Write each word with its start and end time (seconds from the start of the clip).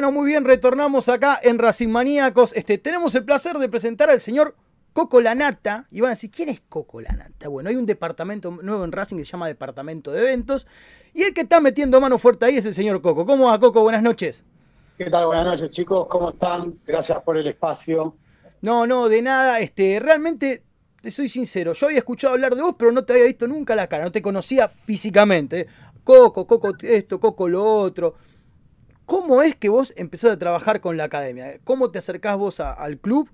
Bueno, 0.00 0.12
muy 0.12 0.30
bien, 0.30 0.46
retornamos 0.46 1.10
acá 1.10 1.38
en 1.42 1.58
Racing 1.58 1.88
Maníacos. 1.88 2.54
Este, 2.54 2.78
tenemos 2.78 3.14
el 3.16 3.22
placer 3.22 3.58
de 3.58 3.68
presentar 3.68 4.08
al 4.08 4.18
señor 4.18 4.56
Coco 4.94 5.20
Lanata. 5.20 5.88
Y 5.90 6.00
van 6.00 6.08
a 6.08 6.14
decir, 6.14 6.30
¿quién 6.30 6.48
es 6.48 6.62
Coco 6.70 7.02
Lanata? 7.02 7.48
Bueno, 7.48 7.68
hay 7.68 7.76
un 7.76 7.84
departamento 7.84 8.50
nuevo 8.50 8.82
en 8.82 8.92
Racing 8.92 9.18
que 9.18 9.26
se 9.26 9.32
llama 9.32 9.46
Departamento 9.46 10.10
de 10.10 10.20
Eventos. 10.20 10.66
Y 11.12 11.24
el 11.24 11.34
que 11.34 11.42
está 11.42 11.60
metiendo 11.60 12.00
mano 12.00 12.18
fuerte 12.18 12.46
ahí 12.46 12.56
es 12.56 12.64
el 12.64 12.72
señor 12.72 13.02
Coco. 13.02 13.26
¿Cómo 13.26 13.48
va, 13.48 13.60
Coco? 13.60 13.82
Buenas 13.82 14.02
noches. 14.02 14.42
¿Qué 14.96 15.10
tal? 15.10 15.26
Buenas 15.26 15.44
noches, 15.44 15.68
chicos. 15.68 16.06
¿Cómo 16.06 16.30
están? 16.30 16.78
Gracias 16.86 17.20
por 17.20 17.36
el 17.36 17.46
espacio. 17.46 18.16
No, 18.62 18.86
no, 18.86 19.06
de 19.10 19.20
nada. 19.20 19.60
Este, 19.60 20.00
realmente, 20.00 20.62
te 21.02 21.10
soy 21.10 21.28
sincero. 21.28 21.74
Yo 21.74 21.88
había 21.88 21.98
escuchado 21.98 22.32
hablar 22.32 22.56
de 22.56 22.62
vos, 22.62 22.74
pero 22.78 22.90
no 22.90 23.04
te 23.04 23.12
había 23.12 23.26
visto 23.26 23.46
nunca 23.46 23.74
la 23.76 23.86
cara. 23.86 24.04
No 24.04 24.12
te 24.12 24.22
conocía 24.22 24.66
físicamente. 24.66 25.66
Coco, 26.04 26.46
Coco 26.46 26.72
esto, 26.80 27.20
Coco 27.20 27.48
lo 27.50 27.62
otro. 27.62 28.14
¿Cómo 29.10 29.42
es 29.42 29.56
que 29.56 29.68
vos 29.68 29.92
empezás 29.96 30.30
a 30.30 30.38
trabajar 30.38 30.80
con 30.80 30.96
la 30.96 31.02
academia? 31.02 31.58
¿Cómo 31.64 31.90
te 31.90 31.98
acercás 31.98 32.36
vos 32.36 32.60
al 32.60 32.96
club 32.96 33.28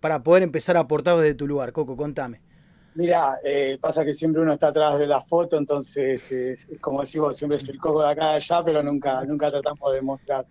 para 0.00 0.24
poder 0.24 0.42
empezar 0.42 0.76
a 0.76 0.80
aportar 0.80 1.16
desde 1.18 1.34
tu 1.36 1.46
lugar? 1.46 1.72
Coco, 1.72 1.96
contame. 1.96 2.40
Mira, 2.96 3.36
eh, 3.44 3.78
pasa 3.80 4.04
que 4.04 4.12
siempre 4.12 4.42
uno 4.42 4.54
está 4.54 4.66
atrás 4.66 4.98
de 4.98 5.06
la 5.06 5.20
foto, 5.20 5.56
entonces, 5.56 6.32
es, 6.32 6.68
como 6.80 7.02
decimos, 7.02 7.36
siempre 7.36 7.58
es 7.58 7.68
el 7.68 7.78
coco 7.78 8.02
de 8.02 8.10
acá 8.10 8.30
de 8.30 8.34
allá, 8.34 8.64
pero 8.64 8.82
nunca, 8.82 9.24
nunca 9.24 9.52
tratamos 9.52 9.92
de 9.92 10.02
mostrar. 10.02 10.44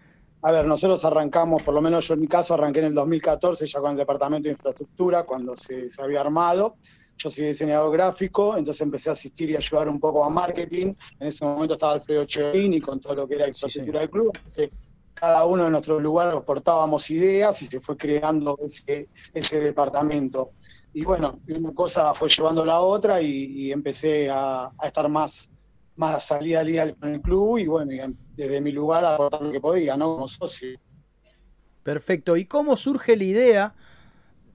A 0.44 0.52
ver, 0.54 0.66
nosotros 0.66 1.04
arrancamos, 1.04 1.62
por 1.62 1.74
lo 1.74 1.82
menos 1.82 2.08
yo 2.08 2.14
en 2.14 2.22
mi 2.22 2.28
caso 2.30 2.54
arranqué 2.54 2.80
en 2.80 2.86
el 2.86 2.94
2014 2.94 3.66
ya 3.66 3.82
con 3.82 3.92
el 3.92 3.98
Departamento 3.98 4.48
de 4.48 4.52
Infraestructura, 4.54 5.24
cuando 5.24 5.58
se 5.58 5.90
había 6.02 6.22
armado. 6.22 6.78
Yo 7.22 7.30
soy 7.30 7.48
diseñador 7.48 7.92
gráfico, 7.92 8.56
entonces 8.56 8.80
empecé 8.80 9.10
a 9.10 9.12
asistir 9.12 9.50
y 9.50 9.56
ayudar 9.58 9.90
un 9.90 10.00
poco 10.00 10.24
a 10.24 10.30
marketing. 10.30 10.94
En 11.20 11.28
ese 11.28 11.44
momento 11.44 11.74
estaba 11.74 11.94
Alfredo 11.94 12.26
y 12.54 12.80
con 12.80 13.02
todo 13.02 13.14
lo 13.14 13.28
que 13.28 13.36
era 13.36 13.48
infraestructura 13.48 14.00
del 14.00 14.10
club. 14.10 14.32
Entonces, 14.36 14.70
cada 15.14 15.46
uno 15.46 15.66
de 15.66 15.70
nuestros 15.70 16.02
lugares 16.02 16.34
aportábamos 16.34 17.10
ideas 17.10 17.62
y 17.62 17.66
se 17.66 17.82
fue 17.82 17.98
creando 17.98 18.58
ese, 18.64 19.10
ese 19.34 19.60
departamento. 19.60 20.54
Y 20.94 21.04
bueno, 21.04 21.42
una 21.50 21.74
cosa 21.74 22.14
fue 22.14 22.30
llevando 22.30 22.62
a 22.62 22.66
la 22.66 22.80
otra 22.80 23.22
y, 23.22 23.70
empecé 23.70 24.30
a, 24.30 24.72
estar 24.82 25.10
más, 25.10 25.52
más 25.98 26.26
salida 26.26 26.62
al 26.62 26.68
día 26.68 26.96
con 26.96 27.14
el 27.14 27.22
club 27.22 27.58
y 27.58 27.68
bueno, 27.68 27.92
desde 28.34 28.62
mi 28.62 28.72
lugar 28.72 29.04
a 29.04 29.16
aportar 29.16 29.42
lo 29.42 29.52
que 29.52 29.60
podía, 29.60 29.98
¿no? 29.98 30.16
Como 30.16 30.28
socio. 30.30 30.80
Perfecto. 31.84 32.38
¿Y 32.38 32.46
cómo 32.46 32.78
surge 32.78 33.18
la 33.18 33.24
idea 33.26 33.76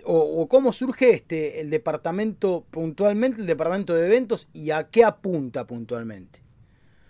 o, 0.07 0.47
cómo 0.49 0.73
surge 0.73 1.11
este 1.11 1.61
el 1.61 1.71
departamento 1.71 2.65
puntualmente, 2.71 3.41
el 3.41 3.47
departamento 3.47 3.95
de 3.95 4.07
eventos 4.07 4.49
y 4.53 4.71
a 4.71 4.89
qué 4.89 5.05
apunta 5.05 5.67
puntualmente? 5.67 6.41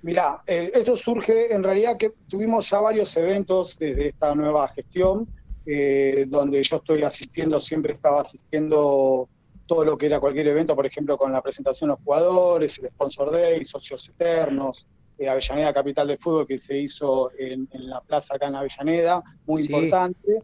Mira, 0.02 0.42
eh, 0.46 0.70
esto 0.74 0.96
surge 0.96 1.52
en 1.52 1.62
realidad 1.62 1.96
que 1.96 2.12
tuvimos 2.28 2.68
ya 2.68 2.80
varios 2.80 3.16
eventos 3.16 3.78
desde 3.78 4.08
esta 4.08 4.34
nueva 4.34 4.68
gestión, 4.68 5.26
eh, 5.64 6.26
donde 6.28 6.62
yo 6.62 6.76
estoy 6.76 7.02
asistiendo, 7.02 7.58
siempre 7.58 7.94
estaba 7.94 8.20
asistiendo 8.20 9.28
todo 9.66 9.84
lo 9.84 9.96
que 9.96 10.06
era 10.06 10.20
cualquier 10.20 10.48
evento, 10.48 10.76
por 10.76 10.84
ejemplo, 10.84 11.16
con 11.16 11.32
la 11.32 11.40
presentación 11.40 11.88
de 11.88 11.96
los 11.96 12.04
jugadores, 12.04 12.78
el 12.78 12.88
Sponsor 12.88 13.30
Day, 13.30 13.64
Socios 13.64 14.08
Eternos, 14.10 14.86
eh, 15.18 15.28
Avellaneda 15.28 15.72
Capital 15.72 16.08
de 16.08 16.18
Fútbol 16.18 16.46
que 16.46 16.58
se 16.58 16.76
hizo 16.76 17.30
en, 17.38 17.68
la 17.72 18.00
plaza 18.00 18.34
acá 18.34 18.48
en 18.48 18.56
Avellaneda, 18.56 19.22
muy 19.46 19.62
importante. 19.62 20.42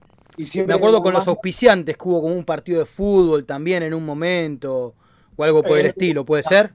Me 0.67 0.75
acuerdo 0.75 1.03
con 1.03 1.13
los 1.13 1.27
auspiciantes 1.29 1.97
que 1.97 2.09
hubo 2.09 2.23
como 2.23 2.35
un 2.35 2.45
partido 2.45 2.81
de 2.81 2.87
fútbol 2.87 3.45
también 3.45 3.83
en 3.83 3.95
un 3.95 4.05
momento, 4.05 4.95
o 5.37 5.45
algo 5.45 5.63
por 5.63 5.79
el 5.79 5.87
estilo, 5.87 6.25
¿puede 6.25 6.43
ser? 6.43 6.73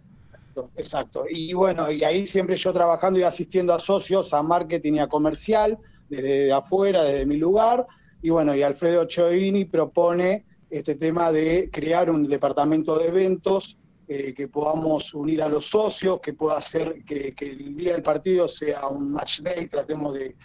Exacto. 0.76 1.26
Y 1.30 1.54
bueno, 1.54 1.92
y 1.92 2.04
ahí 2.04 2.26
siempre 2.26 2.56
yo 2.56 2.72
trabajando 2.72 3.20
y 3.20 3.24
asistiendo 3.24 3.74
a 3.74 3.80
socios, 3.80 4.34
a 4.34 4.42
marketing 4.42 4.94
y 4.94 5.00
a 5.00 5.08
comercial, 5.08 5.78
desde 6.10 6.52
afuera, 6.52 7.04
desde 7.04 7.26
mi 7.26 7.38
lugar. 7.38 7.86
Y 8.22 8.30
bueno, 8.30 8.56
y 8.56 8.64
Alfredo 8.64 9.06
Choini 9.06 9.66
propone 9.66 10.46
este 10.70 10.96
tema 10.96 11.32
de 11.32 11.70
crear 11.72 12.10
un 12.10 12.28
departamento 12.28 12.98
de 12.98 13.08
eventos 13.08 13.78
eh, 14.08 14.34
que 14.34 14.48
podamos 14.48 15.14
unir 15.14 15.42
a 15.42 15.50
los 15.50 15.66
socios, 15.68 16.20
que 16.22 16.34
pueda 16.34 16.58
hacer 16.58 17.04
que, 17.06 17.34
que, 17.34 17.52
el 17.52 17.76
día 17.76 17.94
del 17.94 18.04
partido 18.04 18.48
sea 18.48 18.88
un 18.88 19.12
match 19.12 19.42
day, 19.42 19.68
tratemos 19.68 20.14
de, 20.14 20.36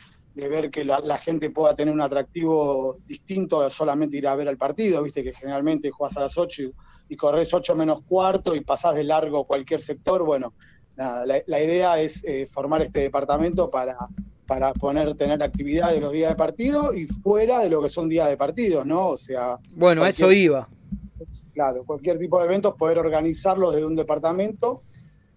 de 0.41 0.49
ver 0.49 0.71
que 0.71 0.85
la, 0.85 1.19
gente 1.19 1.51
pueda 1.51 1.77
tener 1.77 1.93
un 1.93 2.01
atractivo 2.01 2.99
distinto 3.07 3.61
a 3.61 3.71
solamente 3.71 4.17
ir 4.17 4.27
a 4.27 4.35
ver 4.35 4.49
al 4.49 4.57
partido, 4.57 5.03
viste 5.03 5.23
que 5.23 5.33
generalmente 5.33 5.91
jugás 5.91 6.17
a 6.17 6.21
las 6.21 6.39
8 6.39 6.63
y, 7.09 7.17
corres 7.17 7.53
8 7.53 7.75
menos 7.77 8.03
cuarto 8.03 8.55
y 8.55 8.61
pasás 8.61 8.97
de 8.97 9.05
largo 9.05 9.45
cualquier 9.45 9.81
sector, 9.81 10.25
bueno, 10.25 10.55
la, 10.97 11.63
idea 11.63 12.01
es 12.01 12.25
eh, 12.25 12.47
formar 12.47 12.83
este 12.83 13.01
departamento 13.01 13.71
para, 13.71 13.97
para 14.47 14.73
poner, 14.73 15.15
tener 15.15 15.43
actividad 15.43 15.93
de 15.93 16.01
los 16.01 16.13
días 16.13 16.31
de 16.31 16.37
partido 16.37 16.95
y 16.95 17.07
fuera 17.07 17.61
de 17.61 17.71
lo 17.71 17.83
que 17.83 17.89
son 17.89 18.09
días 18.09 18.29
de 18.29 18.37
partido, 18.37 18.85
¿no? 18.85 19.09
O 19.09 19.17
sea... 19.17 19.59
Bueno, 19.71 20.05
eso 20.05 20.33
iba. 20.33 20.69
Claro, 21.53 21.85
cualquier 21.85 22.19
tipo 22.19 22.39
de 22.39 22.47
eventos, 22.47 22.75
poder 22.75 22.99
organizarlos 22.99 23.75
desde 23.75 23.87
un 23.87 23.97
departamento. 23.97 24.83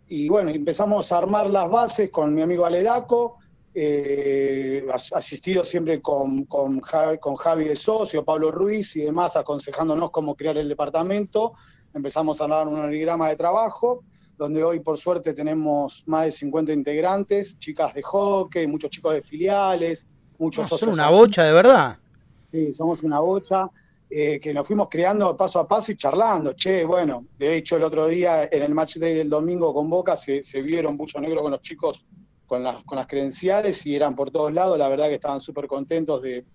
Y 0.08 0.30
bueno, 0.30 0.50
empezamos 0.50 1.12
a 1.12 1.18
armar 1.18 1.50
las 1.50 1.70
bases 1.70 2.10
con 2.10 2.34
mi 2.34 2.42
amigo 2.42 2.66
Aledaco, 2.66 3.38
eh, 3.76 4.86
asistido 5.14 5.64
siempre 5.64 6.02
con, 6.02 6.46
con, 6.46 6.80
Javi, 6.82 7.66
de 7.66 7.76
socio, 7.76 8.24
Pablo 8.24 8.52
Ruiz 8.52 8.96
y 8.96 9.02
demás, 9.02 9.36
aconsejándonos 9.36 10.12
cómo 10.12 10.36
crear 10.36 10.58
el 10.58 10.70
departamento. 10.70 11.54
Empezamos 11.94 12.40
a 12.42 12.48
dar 12.48 12.68
un 12.68 12.76
organigrama 12.76 13.30
de 13.30 13.36
trabajo, 13.36 14.04
donde 14.38 14.64
hoy 14.64 14.80
por 14.80 14.98
suerte 14.98 15.34
tenemos 15.34 16.04
más 16.06 16.26
de 16.26 16.32
50 16.32 16.74
integrantes, 16.74 17.58
chicas 17.58 17.94
de 17.94 18.04
hockey, 18.04 18.68
muchos 18.68 18.92
chicos 18.92 19.14
de 19.14 19.24
filiales, 19.24 20.08
muchos 20.38 20.68
socios. 20.68 20.96
Son 20.96 21.00
una 21.00 21.10
bocha 21.10 21.44
de 21.44 21.54
verdad. 21.54 21.98
Sí, 22.46 22.74
somos 22.74 23.04
una 23.04 23.20
bocha. 23.20 23.70
Eh, 24.16 24.40
que 24.40 24.54
nos 24.54 24.68
fuimos 24.68 24.90
creando 24.92 25.36
paso 25.36 25.60
a 25.60 25.68
paso 25.68 25.92
y 25.92 25.96
charlando. 25.96 26.54
Che, 26.54 26.86
bueno, 26.86 27.26
de 27.40 27.56
hecho 27.56 27.78
el 27.78 27.84
otro 27.84 28.06
día 28.06 28.44
en 28.44 28.62
el 28.62 28.72
match 28.72 28.98
day 28.98 29.16
del 29.16 29.28
domingo 29.28 29.74
con 29.74 29.90
Boca 29.90 30.16
se, 30.16 30.44
se 30.44 30.62
vieron 30.62 30.96
mucho 30.96 31.20
negro 31.20 31.42
con 31.42 31.50
los 31.50 31.62
chicos 31.62 32.06
con 32.54 32.62
las, 32.62 32.84
con 32.84 33.00
las 33.00 33.08
credenciales 33.08 33.84
y 33.88 33.96
eran 33.96 34.16
por 34.16 34.30
todos 34.30 34.54
lados, 34.54 34.78
la 34.78 34.88
verdad 34.88 35.08
que 35.08 35.16
estaban 35.16 35.40
súper 35.40 35.66
contentos 35.66 36.22
de... 36.22 36.46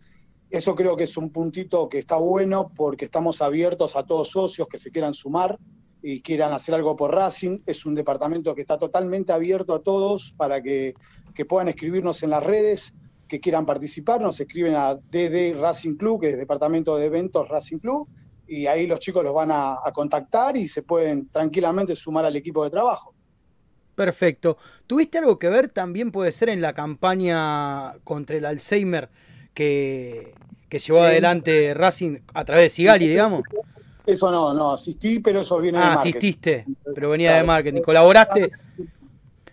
Eso 0.49 0.77
creo 0.77 0.97
que 0.97 1.03
es 1.03 1.17
un 1.17 1.31
puntito 1.31 1.89
que 1.89 1.99
está 1.99 2.15
bueno 2.19 2.71
porque 2.73 3.07
estamos 3.07 3.43
abiertos 3.43 3.97
a 3.97 4.05
todos 4.05 4.29
socios 4.29 4.69
que 4.69 4.79
se 4.79 4.93
quieran 4.93 5.13
sumar 5.13 5.59
y 6.01 6.21
quieran 6.21 6.53
hacer 6.53 6.77
algo 6.77 6.95
por 6.95 7.13
Racing. 7.13 7.63
Es 7.67 7.85
un 7.85 7.97
departamento 7.97 8.55
que 8.55 8.61
está 8.61 8.79
totalmente 8.79 9.33
abierto 9.33 9.75
a 9.75 9.83
todos 9.83 10.33
para 10.37 10.63
que, 10.63 10.95
puedan 11.49 11.67
escribirnos 11.67 12.23
en 12.23 12.31
las 12.31 12.45
redes, 12.45 12.95
que 13.27 13.41
quieran 13.41 13.67
participar. 13.67 14.21
Nos 14.21 14.39
escriben 14.39 14.77
a 14.77 14.95
DD 14.95 15.61
Racing 15.61 15.97
Club, 15.97 16.21
que 16.21 16.31
es 16.31 16.39
Departamento 16.39 16.97
de 16.97 17.07
Eventos 17.07 17.49
Racing 17.49 17.79
Club, 17.79 18.07
y 18.47 18.67
ahí 18.67 18.87
los 18.87 19.01
chicos 19.01 19.25
los 19.25 19.35
van 19.35 19.51
a 19.51 19.81
contactar 19.93 20.57
y 20.57 20.69
se 20.69 20.85
pueden 20.85 21.29
tranquilamente 21.29 21.97
sumar 21.97 22.25
al 22.25 22.37
equipo 22.37 22.63
de 22.63 22.71
trabajo. 22.71 23.18
Perfecto. 23.99 24.59
¿Tuviste 24.87 25.19
algo 25.19 25.41
que 25.41 25.49
ver 25.49 25.71
también 25.71 26.13
puede 26.13 26.31
ser 26.31 26.51
en 26.51 26.61
la 26.61 26.73
campaña 26.73 27.95
contra 28.05 28.37
el 28.37 28.47
Alzheimer 28.47 29.09
que, 29.53 30.35
que 30.69 30.79
llevó 30.79 31.01
adelante 31.01 31.75
Racing 31.75 32.21
a 32.33 32.45
través 32.45 32.67
de 32.67 32.71
Sigali, 32.71 33.09
digamos? 33.09 33.43
Eso 34.07 34.31
no, 34.31 34.55
no, 34.55 34.71
asistí, 34.71 35.19
pero 35.19 35.41
eso 35.41 35.59
viene 35.59 35.79
de 35.79 35.85
ah, 35.85 35.95
marketing. 35.97 36.11
asististe, 36.11 36.67
pero 36.95 37.11
venía 37.11 37.35
de 37.35 37.43
marketing. 37.43 37.83
¿Colaboraste? 37.83 38.53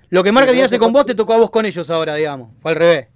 Lo 0.10 0.24
que 0.24 0.32
marketing 0.32 0.62
hace 0.62 0.78
con 0.78 0.94
vos 0.94 1.08
te 1.08 1.16
tocó 1.16 1.34
a 1.34 1.38
vos 1.38 1.50
con 1.50 1.66
ellos 1.66 1.90
ahora, 1.90 2.14
digamos. 2.14 2.52
Fue 2.62 2.70
al 2.70 2.78
revés. 2.78 3.08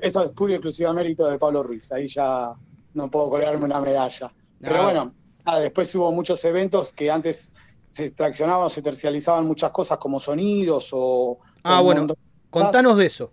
Eso 0.00 0.22
es 0.22 0.30
puro 0.30 0.52
y 0.52 0.54
exclusivo 0.54 0.92
mérito 0.92 1.28
de 1.28 1.40
Pablo 1.40 1.64
Ruiz. 1.64 1.90
Ahí 1.90 2.06
ya 2.06 2.54
no 2.94 3.10
puedo 3.10 3.30
colgarme 3.30 3.64
una 3.64 3.80
medalla. 3.80 4.32
Pero 4.60 4.84
bueno, 4.84 5.12
después 5.60 5.92
hubo 5.96 6.12
muchos 6.12 6.44
eventos 6.44 6.92
que 6.92 7.10
antes 7.10 7.50
se 7.96 8.04
extraccionaban 8.04 8.66
o 8.66 8.68
se 8.68 8.82
tercializaban 8.82 9.46
muchas 9.46 9.70
cosas 9.70 9.96
como 9.96 10.20
sonidos 10.20 10.90
o... 10.92 11.38
Ah, 11.62 11.80
bueno, 11.80 12.06
contanos 12.50 12.98
de 12.98 13.06
eso. 13.06 13.30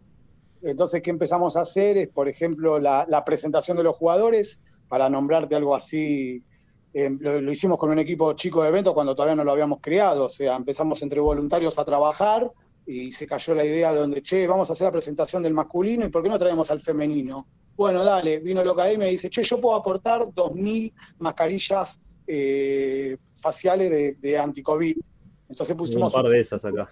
Entonces, 0.62 1.02
¿qué 1.02 1.10
empezamos 1.10 1.58
a 1.58 1.62
hacer? 1.62 1.98
Es, 1.98 2.08
por 2.08 2.30
ejemplo, 2.30 2.80
la, 2.80 3.24
presentación 3.26 3.76
de 3.76 3.84
los 3.84 3.98
jugadores, 3.98 4.62
para 4.88 5.10
nombrarte 5.10 5.58
algo 5.58 5.76
así, 5.76 6.46
eh, 6.94 7.10
lo, 7.20 7.52
hicimos 7.52 7.78
con 7.78 7.90
un 7.90 8.00
equipo 8.00 8.32
chico 8.34 8.64
de 8.64 8.70
eventos 8.70 8.94
cuando 8.94 9.14
todavía 9.14 9.36
no 9.36 9.44
lo 9.44 9.52
habíamos 9.52 9.80
creado, 9.82 10.26
o 10.26 10.30
sea, 10.30 10.56
empezamos 10.56 11.02
entre 11.02 11.20
voluntarios 11.20 11.78
a 11.78 11.84
trabajar 11.84 12.50
y 12.88 13.12
se 13.12 13.28
cayó 13.28 13.54
la 13.56 13.66
idea 13.66 13.92
de 13.92 14.00
donde, 14.00 14.22
che, 14.22 14.48
vamos 14.48 14.70
a 14.70 14.74
hacer 14.74 14.86
la 14.86 14.94
presentación 14.94 15.44
del 15.44 15.54
masculino 15.54 16.06
y 16.06 16.10
¿por 16.10 16.24
qué 16.24 16.30
no 16.30 16.40
traemos 16.40 16.72
al 16.72 16.80
femenino? 16.80 17.48
Bueno, 17.76 18.02
dale, 18.02 18.40
vino 18.40 18.64
lo 18.64 18.90
y 18.90 18.98
me 18.98 19.10
dice, 19.10 19.30
che, 19.30 19.44
yo 19.44 19.60
puedo 19.60 19.76
aportar 19.76 20.22
2.000 20.22 20.94
mascarillas 21.20 22.00
eh, 22.28 23.18
faciales 23.36 23.90
de, 23.90 24.18
de 24.20 24.38
anti-COVID. 24.38 24.98
Entonces 25.50 25.76
pusimos... 25.76 26.14
Un 26.16 26.22
par 26.22 26.32
de 26.32 26.40
esas 26.40 26.64
acá. 26.66 26.90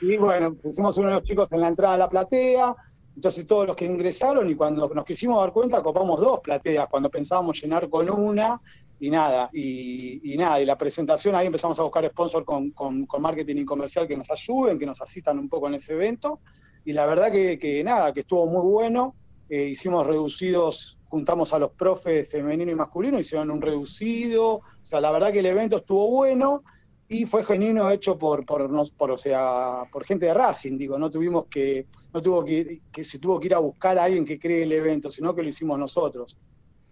Y 0.00 0.16
bueno, 0.16 0.54
pusimos 0.54 0.96
uno 0.98 1.08
de 1.08 1.14
los 1.14 1.22
chicos 1.24 1.50
en 1.52 1.60
la 1.60 1.68
entrada 1.68 1.94
de 1.94 1.98
la 1.98 2.08
platea, 2.08 2.74
entonces 3.14 3.46
todos 3.46 3.66
los 3.66 3.74
que 3.74 3.84
ingresaron 3.84 4.48
y 4.48 4.54
cuando 4.54 4.88
nos 4.88 5.04
quisimos 5.04 5.40
dar 5.40 5.52
cuenta 5.52 5.82
copamos 5.82 6.20
dos 6.20 6.40
plateas, 6.40 6.86
cuando 6.88 7.10
pensábamos 7.10 7.60
llenar 7.60 7.88
con 7.88 8.08
una 8.08 8.60
y 9.00 9.10
nada, 9.10 9.50
y, 9.52 10.36
nada, 10.36 10.60
y 10.60 10.64
la 10.64 10.76
presentación 10.76 11.34
ahí 11.34 11.46
empezamos 11.46 11.78
a 11.78 11.82
buscar 11.82 12.04
sponsor 12.10 12.44
con, 12.44 12.70
con, 12.70 13.06
marketing 13.20 13.56
y 13.56 13.64
comercial 13.64 14.08
que 14.08 14.16
nos 14.16 14.30
ayuden, 14.30 14.78
que 14.78 14.86
nos 14.86 15.00
asistan 15.00 15.38
un 15.38 15.48
poco 15.48 15.68
en 15.68 15.74
ese 15.74 15.94
evento, 15.94 16.40
y 16.84 16.92
la 16.92 17.06
verdad 17.06 17.30
que, 17.30 17.58
que 17.58 17.82
nada, 17.84 18.12
que 18.12 18.20
estuvo 18.20 18.46
muy 18.46 18.62
bueno, 18.62 19.14
eh, 19.48 19.64
hicimos 19.64 20.06
reducidos, 20.06 20.97
juntamos 21.08 21.52
a 21.52 21.58
los 21.58 21.70
profes 21.70 22.28
femenino 22.28 22.70
y 22.70 22.74
masculino, 22.74 23.18
hicieron 23.18 23.50
un 23.50 23.60
reducido, 23.60 24.56
o 24.56 24.62
sea, 24.82 25.00
la 25.00 25.10
verdad 25.10 25.32
que 25.32 25.40
el 25.40 25.46
evento 25.46 25.78
estuvo 25.78 26.08
bueno 26.08 26.62
y 27.08 27.24
fue 27.24 27.42
genuino 27.42 27.90
hecho 27.90 28.18
por, 28.18 28.44
por, 28.44 28.70
por, 28.96 29.10
o 29.10 29.16
sea, 29.16 29.84
por 29.90 30.04
gente 30.04 30.26
de 30.26 30.34
Racing, 30.34 30.76
digo, 30.76 30.98
no 30.98 31.10
tuvimos 31.10 31.46
que, 31.46 31.86
no 32.12 32.20
tuvo 32.20 32.44
que, 32.44 32.82
que 32.92 33.02
se 33.02 33.18
tuvo 33.18 33.40
que 33.40 33.46
ir 33.46 33.54
a 33.54 33.58
buscar 33.58 33.98
a 33.98 34.04
alguien 34.04 34.26
que 34.26 34.38
cree 34.38 34.64
el 34.64 34.72
evento, 34.72 35.10
sino 35.10 35.34
que 35.34 35.42
lo 35.42 35.48
hicimos 35.48 35.78
nosotros. 35.78 36.36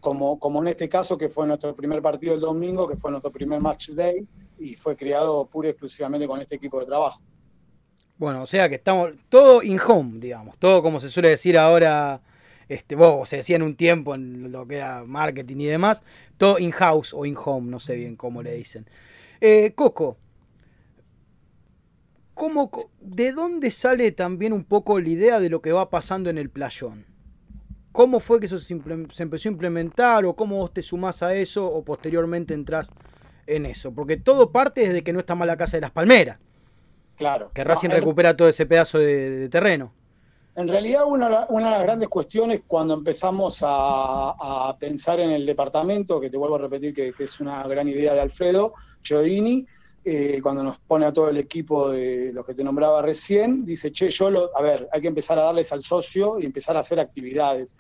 Como, 0.01 0.39
como 0.39 0.62
en 0.62 0.69
este 0.69 0.89
caso, 0.89 1.19
que 1.19 1.29
fue 1.29 1.47
nuestro 1.47 1.75
primer 1.75 2.01
partido 2.01 2.35
el 2.35 2.41
domingo, 2.41 2.89
que 2.89 2.97
fue 2.97 3.11
nuestro 3.11 3.31
primer 3.31 3.61
match 3.61 3.91
day, 3.91 4.27
y 4.59 4.75
fue 4.75 4.97
creado 4.97 5.47
pura 5.47 5.69
y 5.69 5.71
exclusivamente 5.73 6.27
con 6.27 6.41
este 6.41 6.55
equipo 6.55 6.81
de 6.81 6.87
trabajo. 6.87 7.21
Bueno, 8.17 8.43
o 8.43 8.47
sea 8.47 8.69
que 8.69 8.77
estamos 8.77 9.11
todo 9.29 9.62
in 9.62 9.79
home, 9.79 10.19
digamos, 10.19 10.57
todo 10.59 10.83
como 10.83 11.01
se 11.01 11.11
suele 11.11 11.29
decir 11.29 11.59
ahora, 11.59 12.23
este, 12.69 12.95
vos, 12.97 13.29
se 13.29 13.37
decía 13.37 13.57
en 13.57 13.63
un 13.63 13.77
tiempo 13.77 14.15
en 14.15 14.51
lo 14.51 14.67
que 14.67 14.77
era 14.77 15.05
marketing 15.05 15.57
y 15.59 15.67
demás, 15.67 16.03
todo 16.37 16.59
in 16.59 16.71
house 16.73 17.15
o 17.15 17.25
in 17.25 17.37
home, 17.37 17.71
no 17.71 17.79
sé 17.79 17.97
bien 17.97 18.17
cómo 18.17 18.43
le 18.43 18.55
dicen. 18.55 18.87
Eh, 19.41 19.73
Coco, 19.75 20.17
¿cómo, 22.35 22.71
¿de 23.01 23.33
dónde 23.33 23.71
sale 23.71 24.13
también 24.13 24.53
un 24.53 24.65
poco 24.65 24.99
la 25.01 25.09
idea 25.09 25.41
de 25.41 25.51
lo 25.51 25.63
que 25.63 25.73
va 25.73 25.91
pasando 25.91 26.31
en 26.31 26.39
el 26.39 26.51
playón? 26.51 27.07
¿Cómo 27.97 28.21
fue 28.21 28.41
que 28.41 28.47
eso 28.47 28.59
se, 28.59 28.75
empezó 28.75 29.49
a 29.49 29.53
implementar 29.53 30.27
o 30.27 30.37
cómo 30.37 30.57
vos 30.57 30.71
te 30.71 30.83
sumás 30.83 31.23
a 31.23 31.35
eso 31.35 31.67
o 31.67 31.83
posteriormente 31.83 32.53
entras 32.53 32.93
en 33.47 33.65
eso? 33.65 33.91
Porque 33.91 34.19
todo 34.19 34.53
parte 34.53 34.83
desde 34.83 35.03
que 35.03 35.15
no 35.15 35.21
está 35.21 35.35
mal 35.35 35.49
la 35.49 35.57
casa 35.57 35.79
de 35.79 35.81
las 35.81 35.93
palmeras. 35.93 36.39
Claro. 37.17 37.51
Que 37.55 37.65
Racing 37.65 37.89
recupera 37.89 38.37
todo 38.37 38.51
ese 38.51 38.67
pedazo 38.67 38.99
de, 38.99 39.49
terreno. 39.49 39.95
En 40.56 40.69
realidad, 40.69 41.05
una, 41.06 41.44
de 41.44 41.61
las 41.61 41.82
grandes 41.82 42.08
cuestiones 42.08 42.62
cuando 42.67 42.94
empezamos 42.94 43.58
a, 43.61 44.75
pensar 44.81 45.20
en 45.20 45.31
el 45.31 45.44
departamento, 45.44 46.19
que 46.19 46.31
te 46.31 46.38
vuelvo 46.38 46.55
a 46.55 46.61
repetir 46.61 46.94
que, 46.94 47.12
es 47.19 47.41
una 47.41 47.62
gran 47.69 47.87
idea 47.87 48.14
de 48.14 48.20
Alfredo 48.23 48.73
Chodini, 49.03 49.67
eh, 50.03 50.41
cuando 50.43 50.62
nos 50.62 50.79
pone 50.79 51.05
a 51.05 51.12
todo 51.12 51.29
el 51.29 51.37
equipo 51.37 51.91
de 51.91 52.32
los 52.32 52.47
que 52.47 52.55
te 52.55 52.64
nombraba 52.64 53.03
recién, 53.03 53.67
dice, 53.67 53.93
che, 53.93 54.08
yo, 54.08 54.31
lo, 54.31 54.56
a 54.56 54.62
ver, 54.62 54.88
hay 54.93 55.03
que 55.03 55.08
empezar 55.08 55.38
a 55.38 55.43
darles 55.43 55.73
al 55.73 55.82
socio 55.82 56.41
y 56.41 56.47
empezar 56.47 56.75
a 56.79 56.81
hacer 56.81 57.00
actividades. 57.00 57.76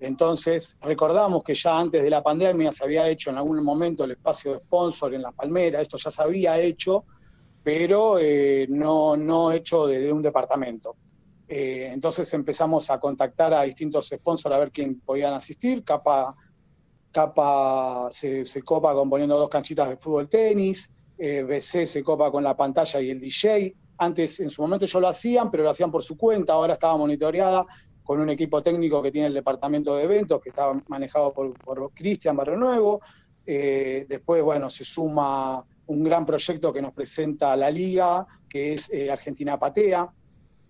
Entonces, 0.00 0.78
recordamos 0.82 1.44
que 1.44 1.54
ya 1.54 1.78
antes 1.78 2.02
de 2.02 2.10
la 2.10 2.24
pandemia 2.24 2.72
se 2.72 2.82
había 2.82 3.08
hecho 3.08 3.30
en 3.30 3.36
algún 3.36 3.62
momento 3.62 4.02
el 4.02 4.10
espacio 4.10 4.50
de 4.50 4.58
sponsor 4.58 5.14
en 5.14 5.22
La 5.22 5.30
Palmera, 5.30 5.80
esto 5.80 5.96
ya 5.96 6.10
se 6.10 6.22
había 6.22 6.58
hecho, 6.58 7.04
pero 7.62 8.18
eh, 8.18 8.66
no, 8.68 9.16
no 9.16 9.52
hecho 9.52 9.86
desde 9.86 10.12
un 10.12 10.22
departamento. 10.22 10.96
Eh, 11.48 11.90
entonces 11.92 12.32
empezamos 12.34 12.90
a 12.90 12.98
contactar 12.98 13.54
a 13.54 13.62
distintos 13.62 14.08
sponsors 14.08 14.54
a 14.54 14.58
ver 14.58 14.72
quién 14.72 15.00
podían 15.00 15.34
asistir. 15.34 15.84
Capa, 15.84 16.34
Capa 17.12 18.08
se, 18.10 18.44
copa 18.64 18.94
con 18.94 19.08
poniendo 19.08 19.38
dos 19.38 19.48
canchitas 19.48 19.88
de 19.88 19.96
fútbol 19.96 20.28
tenis, 20.28 20.90
eh, 21.18 21.42
BC 21.42 21.86
se 21.86 22.02
copa 22.02 22.30
con 22.30 22.42
la 22.42 22.56
pantalla 22.56 23.00
y 23.00 23.10
el 23.10 23.20
DJ. 23.20 23.74
Antes, 23.98 24.40
en 24.40 24.50
su 24.50 24.60
momento, 24.60 24.84
yo 24.86 25.00
lo 25.00 25.08
hacían, 25.08 25.50
pero 25.50 25.62
lo 25.62 25.70
hacían 25.70 25.90
por 25.90 26.02
su 26.02 26.16
cuenta. 26.16 26.52
Ahora 26.52 26.74
estaba 26.74 26.96
monitoreada 26.96 27.64
con 28.02 28.20
un 28.20 28.28
equipo 28.28 28.62
técnico 28.62 29.02
que 29.02 29.10
tiene 29.10 29.28
el 29.28 29.34
departamento 29.34 29.96
de 29.96 30.04
eventos, 30.04 30.40
que 30.40 30.50
estaba 30.50 30.80
manejado 30.88 31.32
por, 31.32 31.92
Cristian 31.94 32.36
Barrio 32.36 32.56
Nuevo. 32.56 33.00
después, 33.44 34.42
bueno, 34.42 34.68
se 34.68 34.84
suma 34.84 35.64
un 35.86 36.02
gran 36.02 36.26
proyecto 36.26 36.72
que 36.72 36.82
nos 36.82 36.92
presenta 36.92 37.56
la 37.56 37.70
liga, 37.70 38.26
que 38.48 38.74
es 38.74 38.90
eh, 38.92 39.10
Argentina 39.10 39.58
Patea. 39.58 40.08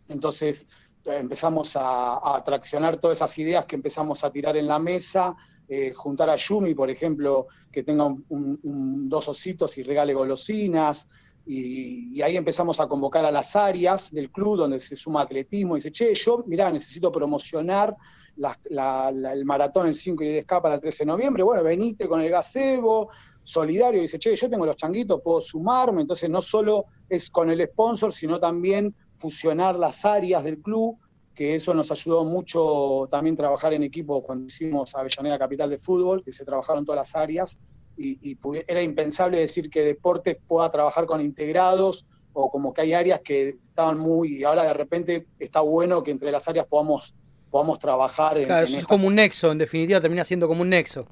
Entonces 0.09 0.67
eh, 1.05 1.19
empezamos 1.19 1.77
a, 1.77 2.43
traccionar 2.45 2.97
todas 2.97 3.19
esas 3.19 3.39
ideas 3.39 3.65
que 3.65 3.77
empezamos 3.77 4.25
a 4.25 4.31
tirar 4.31 4.57
en 4.57 4.67
la 4.67 4.79
mesa, 4.79 5.37
eh, 5.69 5.93
juntar 5.95 6.31
a 6.31 6.37
Yumi, 6.37 6.75
por 6.75 6.91
ejemplo, 6.91 7.47
que 7.73 7.83
tenga 7.83 8.15
dos 8.29 9.29
ositos 9.29 9.79
y 9.79 9.83
regale 9.83 10.15
golosinas, 10.15 11.09
y, 11.49 12.21
ahí 12.23 12.37
empezamos 12.37 12.81
a 12.81 12.89
convocar 12.89 13.25
a 13.25 13.31
las 13.31 13.55
áreas 13.55 14.13
del 14.13 14.31
club 14.33 14.57
donde 14.57 14.81
se 14.81 14.97
suma 14.97 15.23
atletismo 15.23 15.77
y 15.77 15.79
dice, 15.79 15.93
che, 15.93 16.13
yo, 16.13 16.43
mirá, 16.47 16.71
necesito 16.71 17.13
promocionar 17.13 17.97
el 18.37 19.45
maratón 19.45 19.87
el 19.87 19.95
5 19.95 20.25
y 20.25 20.27
10K 20.27 20.61
para 20.61 20.75
el 20.75 20.81
13 20.81 21.05
de 21.05 21.07
noviembre, 21.07 21.43
bueno, 21.45 21.63
venite 21.63 22.09
con 22.09 22.21
el 22.21 22.31
gazebo, 22.31 23.11
solidario, 23.43 24.01
dice, 24.01 24.19
che, 24.19 24.35
yo 24.35 24.51
tengo 24.51 24.67
los 24.67 24.77
changuitos, 24.77 25.21
puedo 25.23 25.41
sumarme, 25.41 26.01
entonces 26.01 26.29
no 26.29 26.43
solo 26.43 26.87
es 27.09 27.31
con 27.31 27.49
el 27.49 27.65
sponsor, 27.69 28.13
sino 28.13 28.41
también 28.41 28.93
fusionar 29.17 29.79
las 29.79 30.05
áreas 30.05 30.45
del 30.45 30.59
club, 30.59 30.99
que 31.35 31.55
eso 31.55 31.75
nos 31.75 31.91
ayudó 31.91 32.25
mucho 32.25 33.09
también 33.11 33.37
trabajar 33.37 33.75
en 33.75 33.83
equipo 33.83 34.23
cuando 34.23 34.47
hicimos 34.47 34.95
Avellaneda 34.95 35.39
Capital 35.39 35.71
de 35.71 35.79
Fútbol, 35.79 36.23
que 36.25 36.33
se 36.33 36.45
trabajaron 36.45 36.85
todas 36.85 36.99
las 36.99 37.15
áreas, 37.15 37.59
y, 37.99 38.37
era 38.69 38.83
impensable 38.83 39.39
decir 39.39 39.71
que 39.71 39.83
deportes 39.83 40.37
pueda 40.47 40.71
trabajar 40.71 41.07
con 41.07 41.21
integrados 41.21 42.07
o 42.35 42.51
como 42.51 42.75
que 42.75 42.83
hay 42.83 42.93
áreas 42.93 43.21
que 43.21 43.51
estaban 43.51 43.99
muy, 43.99 44.39
y 44.39 44.45
ahora 44.45 44.65
de 44.65 44.75
repente 44.75 45.27
está 45.39 45.61
bueno 45.61 46.03
que 46.03 46.11
entre 46.11 46.31
las 46.31 46.47
áreas 46.49 46.67
podamos, 46.67 47.15
podamos 47.51 47.79
trabajar. 47.79 48.43
Claro, 48.45 48.67
eso 48.67 48.79
es 48.79 48.85
como 48.85 49.07
un 49.07 49.15
nexo, 49.15 49.51
en 49.53 49.59
definitiva 49.59 50.01
termina 50.01 50.25
siendo 50.25 50.47
como 50.47 50.63
un 50.63 50.71
nexo. 50.71 51.07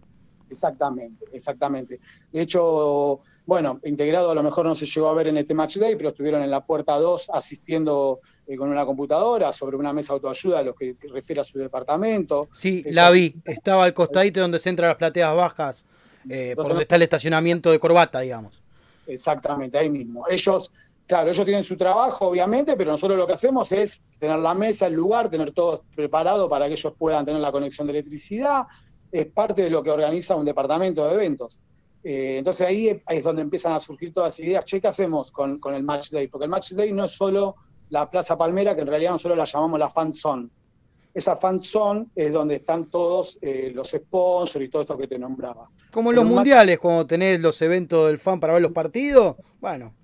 Exactamente, 0.55 1.25
exactamente. 1.33 2.01
De 2.33 2.41
hecho, 2.41 3.21
bueno, 3.47 3.81
integrado 3.85 4.31
a 4.31 4.35
lo 4.35 4.43
mejor 4.43 4.65
no 4.65 4.75
se 4.75 4.87
llegó 4.87 5.09
a 5.09 5.15
ver 5.15 5.29
en 5.29 5.37
este 5.37 5.53
match 5.53 5.77
day, 5.77 5.97
pero 5.97 6.11
estuvieron 6.11 6.43
en 6.43 6.51
la 6.51 6.65
puerta 6.65 6.97
2 6.97 7.31
asistiendo 7.33 8.21
eh, 8.47 8.57
con 8.57 8.71
una 8.71 8.87
computadora 8.87 9.53
sobre 9.53 9.77
una 9.77 9.93
mesa 9.93 10.13
de 10.13 10.17
autoayuda 10.17 10.61
a 10.61 10.63
lo 10.63 10.75
que, 10.75 10.97
refiere 11.13 11.41
a 11.41 11.45
su 11.45 11.59
departamento. 11.59 12.49
Sí, 12.53 12.85
la 12.91 13.11
vi. 13.11 13.35
Estaba 13.45 13.85
al 13.85 13.93
costadito 13.93 14.41
donde 14.41 14.59
se 14.59 14.71
entran 14.71 14.89
las 14.89 14.97
plateas 14.97 15.35
bajas, 15.35 15.87
eh, 16.29 16.53
por 16.57 16.69
donde 16.69 16.83
está 16.83 16.97
el 16.97 17.03
estacionamiento 17.03 17.71
de 17.71 17.79
corbata, 17.79 18.21
digamos. 18.21 18.63
Exactamente, 19.07 19.77
ahí 19.77 19.91
mismo. 19.91 20.25
Ellos, 20.29 20.71
claro, 21.07 21.31
ellos 21.31 21.45
tienen 21.45 21.65
su 21.65 21.77
trabajo, 21.77 22.29
obviamente, 22.29 22.77
pero 22.77 22.93
nosotros 22.93 23.19
lo 23.19 23.27
que 23.27 23.35
hacemos 23.35 23.71
es 23.73 24.01
tener 24.19 24.39
la 24.39 24.55
mesa, 24.55 24.87
el 24.87 24.95
lugar, 24.95 25.29
tener 25.29 25.53
todo 25.53 25.83
preparado 25.95 26.49
para 26.49 26.67
que 26.67 26.73
ellos 26.73 26.95
puedan 26.97 27.27
tener 27.27 27.43
la 27.43 27.53
conexión 27.53 27.87
de 27.87 27.93
electricidad, 27.93 28.63
es 29.15 29.27
parte 29.27 29.63
de 29.63 29.71
lo 29.71 29.81
que 29.81 29.93
organiza 29.93 30.35
un 30.35 30.45
departamento 30.45 31.07
de 31.07 31.15
eventos. 31.15 31.63
Eh, 32.03 32.39
entonces 32.39 32.67
ahí 32.67 33.01
es 33.09 33.23
donde 33.23 33.43
empiezan 33.43 33.73
a 33.73 33.79
surgir 33.79 34.13
todas 34.13 34.33
las 34.33 34.47
ideas, 34.47 34.65
che, 34.65 34.81
¿qué 34.81 34.89
hacemos 34.89 35.31
con, 35.31 35.61
el 35.73 35.85
Match 35.85 36.11
Day? 36.11 36.27
Porque 36.27 36.47
el 36.47 36.51
Match 36.51 36.73
Day 36.73 36.93
no 36.93 37.05
es 37.05 37.13
solo 37.13 37.55
la 37.91 38.11
Plaza 38.11 38.37
Palmera, 38.37 38.75
que 38.75 38.81
en 38.81 38.89
realidad 38.89 39.13
nosotros 39.13 39.39
la 39.39 39.45
llamamos 39.45 39.79
la 39.79 39.89
Fan 39.89 40.13
Zone. 40.13 40.49
Esa 41.15 41.37
Fan 41.37 41.61
Zone 41.61 42.07
es 42.17 42.33
donde 42.33 42.57
están 42.57 42.91
todos 42.91 43.39
eh, 43.41 43.71
los 43.73 43.91
sponsors 43.91 44.65
y 44.65 44.69
todo 44.69 44.83
esto 44.83 44.99
que 44.99 45.07
te 45.07 45.17
nombraba. 45.17 45.71
Como 45.93 46.11
en 46.11 46.17
los 46.17 46.25
mundiales, 46.25 46.81
cuando 46.81 47.07
tenés 47.07 47.39
los 47.39 47.63
eventos 47.63 48.09
del 48.09 48.19
fan 48.19 48.41
para 48.41 48.55
ver 48.55 48.63
los 48.63 48.73
partidos, 48.73 49.37
bueno. 49.61 49.95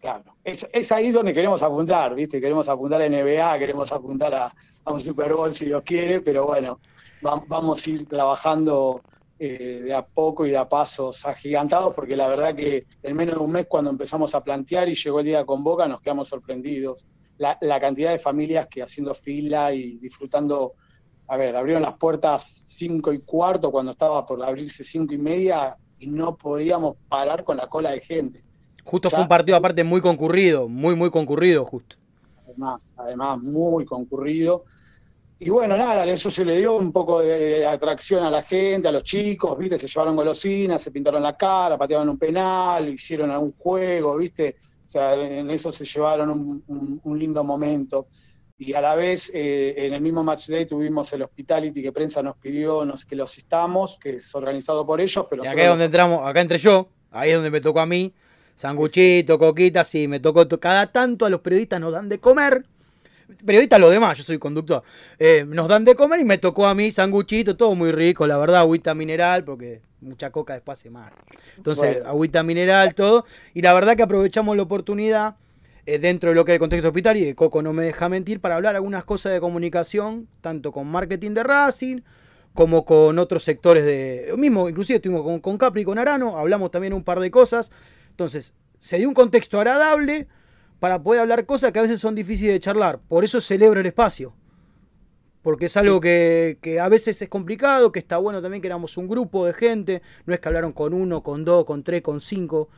Claro, 0.00 0.36
es, 0.42 0.66
es, 0.72 0.90
ahí 0.90 1.12
donde 1.12 1.34
queremos 1.34 1.62
apuntar, 1.62 2.14
¿viste? 2.14 2.40
Queremos 2.40 2.66
apuntar 2.70 3.02
a 3.02 3.08
NBA, 3.08 3.58
queremos 3.58 3.92
apuntar 3.92 4.34
a, 4.34 4.54
a 4.84 4.92
un 4.92 5.00
Super 5.00 5.34
Bowl 5.34 5.52
si 5.54 5.66
Dios 5.66 5.82
quiere, 5.84 6.22
pero 6.22 6.46
bueno, 6.46 6.80
vamos 7.22 7.86
a 7.86 7.90
ir 7.90 8.06
trabajando 8.06 9.00
eh, 9.38 9.80
de 9.84 9.94
a 9.94 10.06
poco 10.06 10.46
y 10.46 10.50
de 10.50 10.56
a 10.56 10.68
pasos 10.68 11.24
agigantados, 11.26 11.94
porque 11.94 12.16
la 12.16 12.28
verdad 12.28 12.54
que 12.54 12.86
en 13.02 13.16
menos 13.16 13.36
de 13.36 13.40
un 13.40 13.50
mes 13.50 13.66
cuando 13.68 13.90
empezamos 13.90 14.34
a 14.34 14.44
plantear 14.44 14.88
y 14.88 14.94
llegó 14.94 15.20
el 15.20 15.26
día 15.26 15.44
con 15.44 15.64
Boca 15.64 15.88
nos 15.88 16.00
quedamos 16.00 16.28
sorprendidos. 16.28 17.04
La, 17.38 17.80
cantidad 17.80 18.12
de 18.12 18.20
familias 18.20 18.68
que 18.68 18.82
haciendo 18.82 19.14
fila 19.14 19.74
y 19.74 19.98
disfrutando, 19.98 20.74
a 21.26 21.36
ver, 21.36 21.56
abrieron 21.56 21.82
las 21.82 21.94
puertas 21.94 22.44
cinco 22.44 23.12
y 23.12 23.18
cuarto 23.18 23.72
cuando 23.72 23.90
estaba 23.90 24.24
por 24.24 24.40
abrirse 24.44 24.84
cinco 24.84 25.12
y 25.12 25.18
media 25.18 25.76
y 25.98 26.06
no 26.06 26.36
podíamos 26.36 26.96
parar 27.08 27.42
con 27.42 27.56
la 27.56 27.66
cola 27.66 27.90
de 27.90 28.00
gente. 28.00 28.44
Justo 28.84 29.10
fue 29.10 29.22
un 29.22 29.28
partido 29.28 29.56
aparte 29.56 29.82
muy 29.82 30.00
concurrido, 30.00 30.68
muy, 30.68 30.94
muy 30.94 31.10
concurrido, 31.10 31.64
justo. 31.64 31.96
Además, 32.44 32.94
además, 32.96 33.40
muy 33.40 33.84
concurrido. 33.84 34.62
Y 35.44 35.50
bueno, 35.50 35.76
nada, 35.76 36.06
eso 36.06 36.30
se 36.30 36.44
le 36.44 36.58
dio 36.58 36.76
un 36.76 36.92
poco 36.92 37.20
de 37.20 37.66
atracción 37.66 38.22
a 38.22 38.30
la 38.30 38.44
gente, 38.44 38.86
a 38.86 38.92
los 38.92 39.02
chicos, 39.02 39.58
¿viste? 39.58 39.76
Se 39.76 39.88
llevaron 39.88 40.14
golosinas, 40.14 40.80
se 40.80 40.92
pintaron 40.92 41.20
la 41.20 41.36
cara, 41.36 41.76
pateaban 41.76 42.08
un 42.08 42.16
penal, 42.16 42.88
hicieron 42.88 43.28
algún 43.28 43.52
juego, 43.58 44.16
¿viste? 44.18 44.54
O 44.84 44.88
sea, 44.88 45.14
en 45.14 45.50
eso 45.50 45.72
se 45.72 45.84
llevaron 45.84 46.62
un, 46.64 47.18
lindo 47.18 47.42
momento. 47.42 48.06
Y 48.56 48.72
a 48.72 48.80
la 48.80 48.94
vez, 48.94 49.32
eh, 49.34 49.74
en 49.78 49.94
el 49.94 50.00
mismo 50.00 50.22
match 50.22 50.46
day 50.46 50.64
tuvimos 50.64 51.12
el 51.12 51.22
hospitality 51.22 51.82
que 51.82 51.90
prensa 51.90 52.22
nos 52.22 52.36
pidió 52.36 52.84
nos, 52.84 53.04
que 53.04 53.16
lo 53.16 53.24
asistamos, 53.24 53.98
que 53.98 54.10
es 54.10 54.34
organizado 54.36 54.86
por 54.86 55.00
ellos. 55.00 55.26
Pero 55.28 55.44
y 55.44 55.48
acá 55.48 55.60
es 55.60 55.68
donde 55.70 55.86
entramos, 55.86 56.24
acá 56.24 56.40
entré 56.40 56.58
yo, 56.58 56.86
ahí 57.10 57.30
es 57.30 57.34
donde 57.34 57.50
me 57.50 57.60
tocó 57.60 57.80
a 57.80 57.86
mí, 57.86 58.14
sanguchito, 58.54 59.40
coquitas, 59.40 59.88
sí, 59.88 60.06
me 60.06 60.20
tocó, 60.20 60.48
cada 60.60 60.86
tanto 60.92 61.26
a 61.26 61.30
los 61.30 61.40
periodistas 61.40 61.80
nos 61.80 61.92
dan 61.92 62.08
de 62.08 62.20
comer 62.20 62.64
periodista 63.44 63.78
lo 63.78 63.90
demás, 63.90 64.18
yo 64.18 64.24
soy 64.24 64.38
conductor. 64.38 64.82
Eh, 65.18 65.44
nos 65.46 65.68
dan 65.68 65.84
de 65.84 65.94
comer 65.94 66.20
y 66.20 66.24
me 66.24 66.38
tocó 66.38 66.66
a 66.66 66.74
mí 66.74 66.90
sanguchito, 66.90 67.56
todo 67.56 67.74
muy 67.74 67.92
rico, 67.92 68.26
la 68.26 68.38
verdad, 68.38 68.60
agüita 68.60 68.94
mineral, 68.94 69.44
porque 69.44 69.80
mucha 70.00 70.30
coca 70.30 70.54
después 70.54 70.78
hace 70.78 70.90
mal. 70.90 71.12
Entonces, 71.56 72.02
agüita 72.04 72.42
mineral, 72.42 72.94
todo. 72.94 73.24
Y 73.54 73.62
la 73.62 73.72
verdad 73.72 73.96
que 73.96 74.02
aprovechamos 74.02 74.56
la 74.56 74.62
oportunidad. 74.62 75.36
eh, 75.86 75.98
dentro 75.98 76.30
de 76.30 76.36
lo 76.36 76.44
que 76.44 76.52
es 76.52 76.54
el 76.54 76.60
contexto 76.60 76.88
hospital, 76.88 77.16
y 77.16 77.34
Coco 77.34 77.62
no 77.62 77.72
me 77.72 77.84
deja 77.84 78.08
mentir, 78.08 78.40
para 78.40 78.56
hablar 78.56 78.76
algunas 78.76 79.04
cosas 79.04 79.32
de 79.32 79.40
comunicación, 79.40 80.28
tanto 80.40 80.72
con 80.72 80.86
marketing 80.86 81.32
de 81.32 81.42
Racing, 81.42 82.00
como 82.54 82.84
con 82.84 83.18
otros 83.18 83.42
sectores 83.42 83.84
de... 83.84 84.32
Mismo, 84.36 84.68
inclusive 84.68 84.96
estuvimos 84.96 85.24
con, 85.24 85.40
con 85.40 85.58
Capri 85.58 85.82
y 85.82 85.84
con 85.84 85.98
Arano, 85.98 86.38
hablamos 86.38 86.70
también 86.70 86.92
un 86.92 87.02
par 87.02 87.18
de 87.18 87.30
cosas. 87.30 87.70
Entonces, 88.10 88.54
se 88.78 88.98
dio 88.98 89.08
un 89.08 89.14
contexto 89.14 89.58
agradable 89.58 90.28
para 90.82 91.00
poder 91.00 91.20
hablar 91.20 91.46
cosas 91.46 91.70
que 91.70 91.78
a 91.78 91.82
veces 91.82 92.00
son 92.00 92.16
difíciles 92.16 92.54
de 92.54 92.58
charlar. 92.58 92.98
Por 93.06 93.22
eso 93.22 93.40
celebro 93.40 93.78
el 93.78 93.86
espacio. 93.86 94.34
Porque 95.40 95.66
es 95.66 95.76
algo 95.76 96.00
que, 96.00 96.58
que, 96.60 96.80
a 96.80 96.88
veces 96.88 97.22
es 97.22 97.28
complicado, 97.28 97.92
que 97.92 98.00
está 98.00 98.18
bueno 98.18 98.42
también 98.42 98.60
que 98.60 98.66
éramos 98.66 98.96
un 98.96 99.06
grupo 99.06 99.46
de 99.46 99.52
gente. 99.52 100.02
No 100.26 100.34
es 100.34 100.40
que 100.40 100.48
hablaron 100.48 100.72
con 100.72 100.92
uno, 100.92 101.22
con 101.22 101.44
dos, 101.44 101.66
con 101.66 101.84
tres, 101.84 102.02
con 102.02 102.18
cinco. 102.20 102.68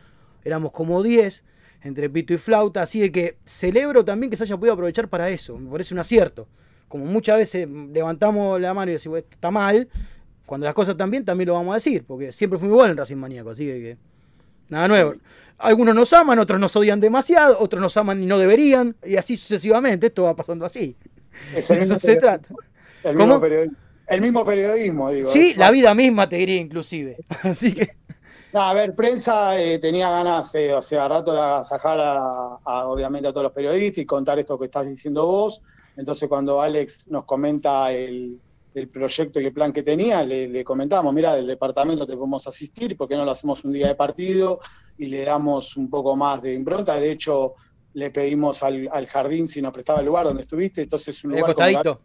Éramos 0.45 0.71
como 0.73 1.03
diez 1.03 1.45
entre 1.81 2.11
pito 2.11 2.35
y 2.35 2.37
flauta. 2.37 2.83
Así 2.83 3.09
que 3.11 3.39
celebro 3.47 4.05
también 4.05 4.29
que 4.29 4.37
se 4.37 4.43
haya 4.43 4.59
podido 4.59 4.75
aprovechar 4.75 5.09
para 5.09 5.31
eso. 5.31 5.57
Me 5.57 5.71
parece 5.71 5.95
un 5.95 6.01
acierto 6.01 6.47
como 6.95 7.07
muchas 7.07 7.39
veces 7.41 7.69
levantamos 7.69 8.61
la 8.61 8.73
mano 8.75 8.91
y 8.91 8.93
decimos, 8.93 9.19
esto 9.19 9.31
está 9.33 9.51
mal, 9.51 9.89
cuando 10.47 10.65
las 10.65 10.75
cosas 10.75 10.93
están 10.93 11.11
bien 11.11 11.25
también 11.25 11.49
lo 11.49 11.55
vamos 11.55 11.73
a 11.73 11.75
decir, 11.75 12.05
porque 12.07 12.31
siempre 12.31 12.57
fuimos 12.57 12.75
igual 12.75 12.91
en 12.91 12.97
Racing 12.97 13.17
Maníaco, 13.17 13.51
así 13.51 13.67
que, 13.67 13.97
nada 14.69 14.87
nuevo. 14.87 15.15
Algunos 15.59 15.95
nos 15.95 16.13
aman, 16.13 16.39
otros 16.39 16.59
nos 16.59 16.75
odian 16.77 17.01
demasiado, 17.01 17.57
otros 17.61 17.81
nos 17.81 17.97
aman 17.97 18.23
y 18.23 18.27
no 18.27 18.39
deberían, 18.39 18.97
y 19.05 19.17
así 19.17 19.37
sucesivamente, 19.37 20.09
esto 20.09 20.25
va 20.25 20.35
pasando 20.35 20.67
así. 20.67 20.97
Eso 21.55 21.75
se 21.99 22.17
trata. 22.17 22.49
El 23.03 23.17
mismo, 23.17 23.41
el 24.09 24.21
mismo, 24.21 24.45
periodismo, 24.45 25.11
digo. 25.11 25.31
Sí, 25.31 25.55
la 25.57 25.71
vida 25.71 25.95
misma 25.95 26.29
te 26.29 26.37
diría 26.37 26.61
inclusive. 26.61 27.17
Así 27.43 27.75
que... 27.75 27.97
a 28.53 28.73
ver, 28.75 28.95
prensa 28.95 29.61
eh, 29.61 29.79
tenía 29.79 30.11
ganas, 30.11 30.55
eh, 30.55 30.73
o 30.73 30.83
sea, 30.83 31.09
rato 31.09 31.33
de 31.33 31.41
agasajar 31.41 31.99
a, 32.01 32.87
obviamente 32.87 33.29
a 33.29 33.33
todos 33.33 33.45
los 33.45 33.53
periodistas 33.53 33.99
y 33.99 34.07
contar 34.07 34.39
esto 34.39 34.59
que 34.59 34.67
estás 34.67 34.87
diciendo 34.87 35.27
vos. 35.27 35.63
Entonces 35.97 36.29
cuando 36.29 36.61
Alex 36.61 37.09
nos 37.09 37.25
comenta 37.25 37.93
el, 37.93 38.39
proyecto 38.91 39.41
y 39.41 39.47
el 39.47 39.53
plan 39.53 39.73
que 39.73 39.83
tenía, 39.83 40.25
le, 40.25 40.65
comentamos, 40.65 41.15
mira, 41.15 41.35
del 41.35 41.47
departamento 41.47 42.07
te 42.07 42.15
podemos 42.15 42.47
asistir, 42.47 42.97
¿por 42.97 43.09
qué 43.09 43.17
no 43.17 43.25
lo 43.25 43.31
hacemos 43.31 43.65
un 43.65 43.73
día 43.73 43.89
de 43.89 43.95
partido? 43.95 44.61
Y 44.99 45.07
le 45.07 45.25
damos 45.25 45.77
un 45.77 45.89
poco 45.89 46.17
más 46.17 46.43
de 46.43 46.55
impronta. 46.55 46.95
De 46.95 47.11
hecho, 47.11 47.55
le 47.95 48.11
pedimos 48.11 48.63
al, 48.63 49.07
jardín 49.07 49.47
si 49.47 49.63
nos 49.63 49.73
prestaba 49.73 50.01
el 50.01 50.07
lugar 50.07 50.27
donde 50.27 50.43
estuviste, 50.43 50.83
entonces 50.83 51.23
un 51.25 51.33
lugar... 51.33 51.55
Como 51.55 51.99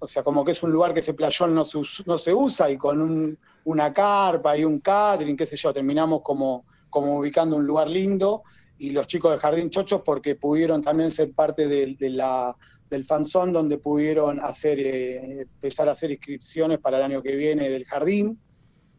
o 0.00 0.06
sea, 0.06 0.22
como 0.22 0.44
que 0.44 0.52
es 0.52 0.62
un 0.62 0.72
lugar 0.72 0.94
que 0.94 1.00
ese 1.00 1.14
playón 1.14 1.54
no 1.54 1.64
se, 1.64 1.78
no 2.06 2.16
se 2.16 2.32
usa 2.32 2.70
y 2.70 2.78
con 2.78 3.38
una 3.64 3.92
carpa 3.92 4.56
y 4.56 4.64
un 4.64 4.80
catering, 4.80 5.36
qué 5.36 5.46
sé 5.46 5.56
yo, 5.56 5.72
terminamos 5.72 6.22
como, 6.22 6.64
como 6.88 7.18
ubicando 7.18 7.56
un 7.56 7.66
lugar 7.66 7.88
lindo 7.88 8.42
y 8.78 8.90
los 8.90 9.06
chicos 9.06 9.32
de 9.32 9.38
Jardín 9.38 9.68
Chochos 9.68 10.00
porque 10.02 10.36
pudieron 10.36 10.82
también 10.82 11.10
ser 11.10 11.32
parte 11.32 11.68
de, 11.68 11.96
la, 12.10 12.56
del 12.90 13.04
fanzón 13.04 13.52
donde 13.52 13.78
pudieron 13.78 14.40
hacer, 14.40 14.78
eh, 14.80 15.42
empezar 15.42 15.88
a 15.88 15.92
hacer 15.92 16.10
inscripciones 16.10 16.78
para 16.78 16.98
el 16.98 17.04
año 17.04 17.22
que 17.22 17.36
viene 17.36 17.70
del 17.70 17.84
jardín. 17.84 18.38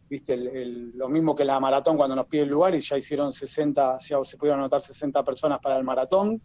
Viste, 0.09 0.35
lo 0.37 1.09
mismo 1.09 1.35
que 1.35 1.45
la 1.45 1.59
maratón 1.59 1.97
cuando 1.97 2.15
nos 2.15 2.25
pide 2.27 2.43
el 2.43 2.49
lugar 2.49 2.73
y 2.73 2.79
ya 2.79 2.97
hicieron 2.97 3.31
60, 3.31 3.97
ya 3.99 4.23
se 4.23 4.37
pudieron 4.37 4.59
anotar 4.59 4.81
60 4.81 5.23
personas 5.23 5.59
para 5.59 5.77
el 5.77 5.83
maratón. 5.83 6.41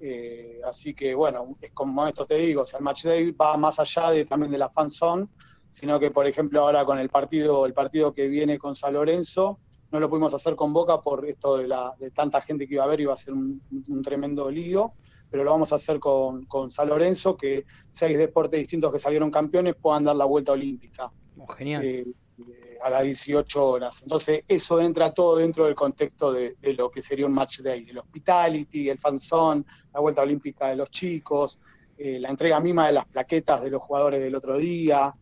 Eh, 0.00 0.60
así 0.64 0.94
que 0.94 1.14
bueno, 1.14 1.56
es 1.60 1.72
como 1.72 2.06
esto 2.06 2.24
te 2.24 2.36
digo, 2.36 2.62
o 2.62 2.76
el 2.76 2.84
match 2.84 3.04
day 3.04 3.30
va 3.32 3.56
más 3.56 3.78
allá 3.78 4.10
de, 4.10 4.24
también 4.24 4.52
de 4.52 4.58
la 4.58 4.68
fanzone, 4.68 5.26
sino 5.70 5.98
que 5.98 6.10
por 6.10 6.26
ejemplo 6.26 6.60
ahora 6.60 6.84
con 6.84 6.98
el 6.98 7.08
partido, 7.08 7.66
el 7.66 7.74
partido 7.74 8.14
que 8.14 8.28
viene 8.28 8.58
con 8.58 8.74
San 8.74 8.94
Lorenzo, 8.94 9.58
no 9.90 10.00
lo 10.00 10.08
pudimos 10.08 10.34
hacer 10.34 10.54
con 10.54 10.72
Boca 10.72 11.00
por 11.00 11.26
esto 11.26 11.56
de, 11.56 11.66
la, 11.66 11.94
de 11.98 12.10
tanta 12.10 12.40
gente 12.40 12.66
que 12.66 12.74
iba 12.74 12.84
a 12.84 12.88
ver, 12.88 13.00
iba 13.00 13.12
a 13.12 13.16
ser 13.16 13.34
un, 13.34 13.62
tremendo 14.02 14.50
lío, 14.50 14.92
pero 15.30 15.44
lo 15.44 15.50
vamos 15.50 15.72
a 15.72 15.76
hacer 15.76 15.98
con, 15.98 16.46
con, 16.46 16.70
San 16.70 16.88
Lorenzo, 16.88 17.36
que 17.36 17.64
seis 17.92 18.16
deportes 18.16 18.58
distintos 18.58 18.92
que 18.92 18.98
salieron 18.98 19.30
campeones 19.30 19.74
puedan 19.74 20.04
dar 20.04 20.16
la 20.16 20.24
vuelta 20.24 20.52
olímpica. 20.52 21.10
Oh, 21.38 21.46
genial. 21.46 21.84
Eh, 21.84 22.06
eh, 22.38 22.78
a 22.82 22.90
las 22.90 23.02
18 23.02 23.64
horas. 23.64 24.02
Entonces, 24.02 24.44
eso 24.46 24.80
entra 24.80 25.12
todo 25.12 25.36
dentro 25.36 25.64
del 25.66 25.74
contexto 25.74 26.32
de, 26.32 26.56
lo 26.76 26.90
que 26.90 27.00
sería 27.00 27.26
un 27.26 27.32
match 27.32 27.60
day, 27.60 27.86
el 27.88 27.98
hospitality, 27.98 28.88
el 28.88 28.98
fanzón, 28.98 29.66
la 29.92 30.00
vuelta 30.00 30.22
olímpica 30.22 30.68
de 30.68 30.76
los 30.76 30.90
chicos, 30.90 31.60
eh, 31.96 32.18
la 32.20 32.30
entrega 32.30 32.60
misma 32.60 32.86
de 32.86 32.92
las 32.92 33.06
plaquetas 33.06 33.62
de 33.62 33.70
los 33.70 33.82
jugadores 33.82 34.20
del 34.20 34.34
otro 34.34 34.56
día 34.56 35.14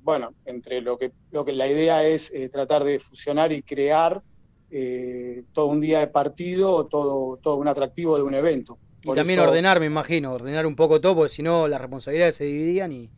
bueno, 0.00 0.32
entre 0.46 0.80
lo 0.80 0.96
que, 0.96 1.12
lo 1.30 1.44
que 1.44 1.52
la 1.52 1.68
idea 1.68 2.02
es 2.02 2.32
tratar 2.50 2.82
de 2.82 2.98
fusionar 2.98 3.52
y 3.52 3.62
crear 3.62 4.22
eh, 4.70 5.44
todo 5.52 5.66
un 5.66 5.80
día 5.80 6.00
de 6.00 6.08
partido, 6.08 6.86
todo, 6.86 7.38
todo 7.38 7.56
un 7.56 7.68
atractivo 7.68 8.16
de 8.16 8.22
un 8.22 8.34
evento. 8.34 8.78
y 9.02 9.14
también 9.14 9.40
ordenar, 9.40 9.80
me 9.80 9.86
imagino, 9.86 10.32
ordenar 10.32 10.66
un 10.66 10.76
poco 10.76 11.00
todo, 11.00 11.16
porque 11.16 11.34
si 11.34 11.42
no 11.42 11.68
las 11.68 11.80
responsabilidades 11.80 12.36
se 12.36 12.44
dividían 12.44 12.92
y 12.92 13.10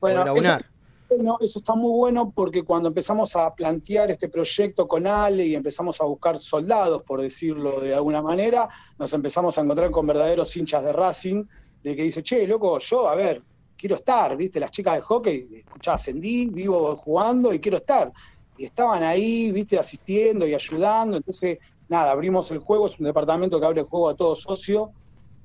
bueno, 0.00 0.34
eso, 0.36 1.38
eso 1.40 1.58
está 1.58 1.74
muy 1.74 1.90
bueno 1.90 2.30
porque 2.34 2.62
cuando 2.62 2.88
empezamos 2.88 3.34
a 3.34 3.54
plantear 3.54 4.10
este 4.10 4.28
proyecto 4.28 4.86
con 4.86 5.06
Ale 5.06 5.46
y 5.46 5.54
empezamos 5.54 6.00
a 6.00 6.04
buscar 6.04 6.38
soldados, 6.38 7.02
por 7.02 7.20
decirlo 7.20 7.80
de 7.80 7.94
alguna 7.94 8.22
manera, 8.22 8.68
nos 8.98 9.12
empezamos 9.12 9.56
a 9.58 9.62
encontrar 9.62 9.90
con 9.90 10.06
verdaderos 10.06 10.54
hinchas 10.56 10.84
de 10.84 10.92
Racing, 10.92 11.44
de 11.82 11.96
que 11.96 12.02
dice, 12.02 12.22
che, 12.22 12.46
loco, 12.46 12.78
yo, 12.78 13.08
a 13.08 13.14
ver, 13.14 13.42
quiero 13.76 13.94
estar, 13.94 14.36
¿viste? 14.36 14.60
Las 14.60 14.70
chicas 14.70 14.94
de 14.96 15.00
hockey, 15.00 15.48
escuchaba, 15.52 15.94
ascendí, 15.94 16.46
vivo 16.46 16.94
jugando 16.96 17.52
y 17.54 17.60
quiero 17.60 17.78
estar. 17.78 18.12
Y 18.58 18.64
estaban 18.64 19.02
ahí, 19.02 19.50
¿viste? 19.52 19.78
Asistiendo 19.78 20.46
y 20.46 20.54
ayudando. 20.54 21.16
Entonces, 21.16 21.58
nada, 21.88 22.10
abrimos 22.10 22.50
el 22.50 22.58
juego, 22.58 22.86
es 22.86 22.98
un 22.98 23.06
departamento 23.06 23.58
que 23.58 23.66
abre 23.66 23.80
el 23.80 23.86
juego 23.86 24.08
a 24.10 24.16
todo 24.16 24.36
socio 24.36 24.92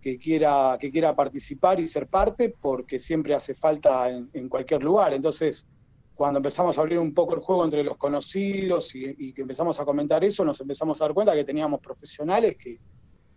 que 0.02 0.18
quiera, 0.18 0.78
que 0.80 0.92
quiera 0.92 1.16
participar 1.16 1.80
y 1.80 1.88
ser 1.88 2.08
parte, 2.08 2.54
porque 2.60 3.00
siempre 3.00 3.34
hace 3.34 3.56
falta 3.56 4.10
en, 4.10 4.50
cualquier 4.50 4.84
lugar. 4.84 5.14
Entonces, 5.14 5.66
cuando 6.14 6.40
empezamos 6.40 6.78
a 6.78 6.82
abrir 6.82 7.00
un 7.00 7.14
poco 7.14 7.36
el 7.36 7.40
juego 7.40 7.64
entre 7.64 7.84
los 7.86 7.96
conocidos 7.96 8.94
y, 8.96 9.16
y, 9.18 9.32
que 9.32 9.44
empezamos 9.44 9.80
a 9.80 9.86
comentar 9.86 10.22
eso, 10.24 10.44
nos 10.44 10.60
empezamos 10.60 11.00
a 11.02 11.06
dar 11.06 11.14
cuenta 11.14 11.34
que 11.34 11.46
teníamos 11.46 11.80
profesionales 11.80 12.58
que, 12.58 12.80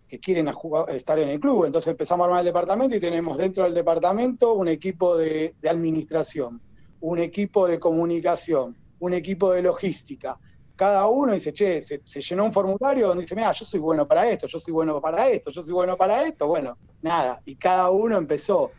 que 0.09 0.21
quieren 0.21 0.49
estar 0.89 1.19
en 1.19 1.29
el 1.29 1.41
club. 1.41 1.65
Entonces 1.65 1.91
empezamos 1.91 2.25
a 2.25 2.27
armar 2.27 2.41
el 2.41 2.47
departamento 2.47 2.95
y 2.95 3.01
tenemos 3.01 3.37
dentro 3.37 3.65
del 3.65 3.75
departamento 3.75 4.55
un 4.55 4.69
equipo 4.69 5.17
de, 5.17 5.55
administración, 5.69 6.61
un 7.01 7.19
equipo 7.19 7.67
de 7.67 7.79
comunicación, 7.79 8.77
un 9.01 9.15
equipo 9.15 9.53
de 9.53 9.63
logística. 9.63 10.39
Cada 10.75 11.07
uno 11.09 11.33
dice, 11.33 11.53
che, 11.53 11.81
se, 11.81 12.01
llenó 12.21 12.45
un 12.45 12.53
formulario 12.53 13.09
donde 13.09 13.23
dice, 13.23 13.35
mira, 13.35 13.53
yo 13.53 13.65
soy 13.65 13.81
bueno 13.81 14.07
para 14.07 14.29
esto, 14.29 14.47
yo 14.47 14.59
soy 14.59 14.73
bueno 14.73 15.01
para 15.01 15.29
esto, 15.29 15.51
yo 15.51 15.63
soy 15.63 15.73
bueno 15.73 15.97
para 15.97 16.27
esto. 16.27 16.47
Bueno, 16.47 16.77
nada. 17.01 17.41
Y 17.47 17.57
cada 17.57 17.91
uno 17.91 18.19
empezó, 18.19 18.73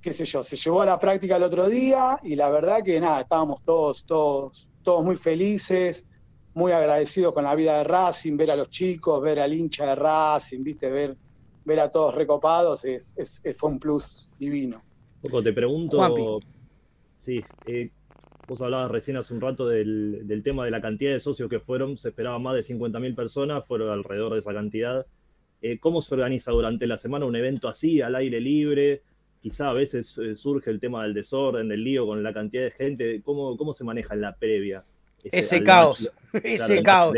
qué 0.00 0.12
sé 0.12 0.24
yo, 0.24 0.42
se 0.42 0.56
llevó 0.56 0.82
a 0.82 0.86
la 0.86 0.98
práctica 0.98 1.36
el 1.36 1.42
otro 1.42 1.68
día 1.68 2.18
y 2.22 2.34
la 2.34 2.48
verdad 2.48 2.82
que 2.82 2.98
nada, 2.98 3.20
estábamos 3.20 3.62
todos, 3.62 4.04
todos, 4.06 4.70
todos 4.82 5.04
muy 5.04 5.16
felices 5.16 6.06
muy 6.58 6.72
agradecido 6.72 7.32
con 7.32 7.44
la 7.44 7.54
vida 7.54 7.78
de 7.78 7.84
Racing, 7.84 8.36
ver 8.36 8.50
a 8.50 8.56
los 8.56 8.68
chicos, 8.68 9.22
ver 9.22 9.38
al 9.38 9.52
hincha 9.54 9.86
de 9.86 9.94
Racing, 9.94 10.64
viste, 10.64 10.90
ver, 10.90 11.16
ver 11.64 11.78
a 11.78 11.88
todos 11.88 12.16
recopados, 12.16 12.84
es, 12.84 13.14
fue 13.56 13.70
un 13.70 13.78
plus 13.78 14.34
divino. 14.38 14.82
Poco 15.22 15.40
te 15.40 15.52
pregunto, 15.52 16.40
sí, 17.18 17.40
eh, 17.66 17.90
vos 18.48 18.62
hablabas 18.62 18.90
recién 18.90 19.18
hace 19.18 19.34
un 19.34 19.42
rato 19.42 19.68
del, 19.68 20.40
tema 20.42 20.64
de 20.64 20.70
la 20.70 20.80
cantidad 20.80 21.12
de 21.12 21.20
socios 21.20 21.50
que 21.50 21.60
fueron, 21.60 21.98
se 21.98 22.08
esperaba 22.08 22.38
más 22.38 22.54
de 22.54 22.62
50.000 22.62 23.14
personas, 23.14 23.66
fueron 23.66 23.90
alrededor 23.90 24.32
de 24.32 24.38
esa 24.38 24.54
cantidad. 24.54 25.06
Eh, 25.60 25.78
¿Cómo 25.78 26.00
se 26.00 26.14
organiza 26.14 26.50
durante 26.50 26.86
la 26.86 26.96
semana 26.96 27.26
un 27.26 27.36
evento 27.36 27.68
así, 27.68 28.00
al 28.00 28.16
aire 28.16 28.40
libre? 28.40 29.02
Quizá 29.42 29.68
a 29.68 29.74
veces 29.74 30.16
eh, 30.18 30.34
surge 30.34 30.70
el 30.70 30.80
tema 30.80 31.02
del 31.02 31.12
desorden, 31.12 31.68
del 31.68 31.84
lío 31.84 32.06
con 32.06 32.22
la 32.22 32.32
cantidad 32.32 32.62
de 32.62 32.70
gente. 32.70 33.20
¿Cómo, 33.22 33.56
cómo 33.56 33.74
se 33.74 33.84
maneja 33.84 34.14
en 34.14 34.22
la 34.22 34.34
previa? 34.34 34.82
Ese, 35.22 35.62
caos, 35.62 36.10
ese 36.42 36.82
caos. 36.82 37.14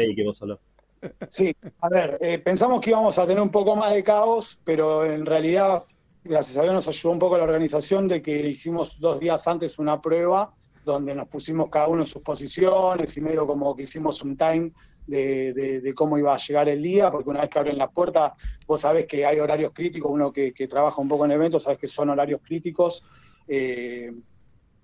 Sí, 1.29 1.55
a 1.81 1.89
ver, 1.89 2.19
eh, 2.21 2.39
pensamos 2.39 2.81
que 2.81 2.91
íbamos 2.91 3.19
a 3.19 3.27
tener 3.27 3.41
un 3.41 3.51
poco 3.51 3.77
más 3.77 3.95
de 3.95 4.03
caos, 4.03 4.59
pero 4.65 5.05
en 5.05 5.25
realidad, 5.25 5.83
gracias 6.25 6.57
a 6.57 6.63
Dios, 6.63 6.75
nos 6.75 6.89
ayudó 6.89 7.13
un 7.13 7.19
poco 7.19 7.39
la 7.39 7.45
organización 7.45 8.09
de 8.09 8.21
que 8.21 8.49
hicimos 8.49 9.01
dos 9.01 9.21
días 9.21 9.47
antes 9.47 9.79
una 9.79 10.01
prueba 10.01 10.53
donde 10.93 11.15
nos 11.15 11.29
pusimos 11.29 11.69
cada 11.69 11.89
uno 11.89 12.03
en 12.03 12.07
sus 12.07 12.23
posiciones 12.23 13.17
y 13.17 13.21
medio 13.21 13.47
como 13.47 13.75
que 13.75 13.83
hicimos 13.83 14.23
un 14.23 14.37
time 14.37 14.73
de, 15.07 15.93
cómo 15.95 16.19
iba 16.19 16.35
a 16.35 16.39
llegar 16.39 16.69
el 16.69 16.83
día, 16.83 17.11
porque 17.11 17.31
una 17.31 17.41
vez 17.41 17.51
que 17.51 17.59
abren 17.59 17.79
las 17.79 17.91
puertas, 17.91 18.33
vos 18.67 18.81
sabés 18.81 19.07
que 19.07 19.27
hay 19.27 19.39
horarios 19.39 19.73
críticos, 19.73 20.11
uno 20.13 20.33
que, 20.33 20.53
trabaja 20.69 21.01
un 21.01 21.09
poco 21.09 21.25
en 21.25 21.33
eventos, 21.33 21.65
sabés 21.65 21.79
que 21.79 21.89
son 21.89 22.11
horarios 22.11 22.41
críticos. 22.43 23.03
Eh, 23.49 24.13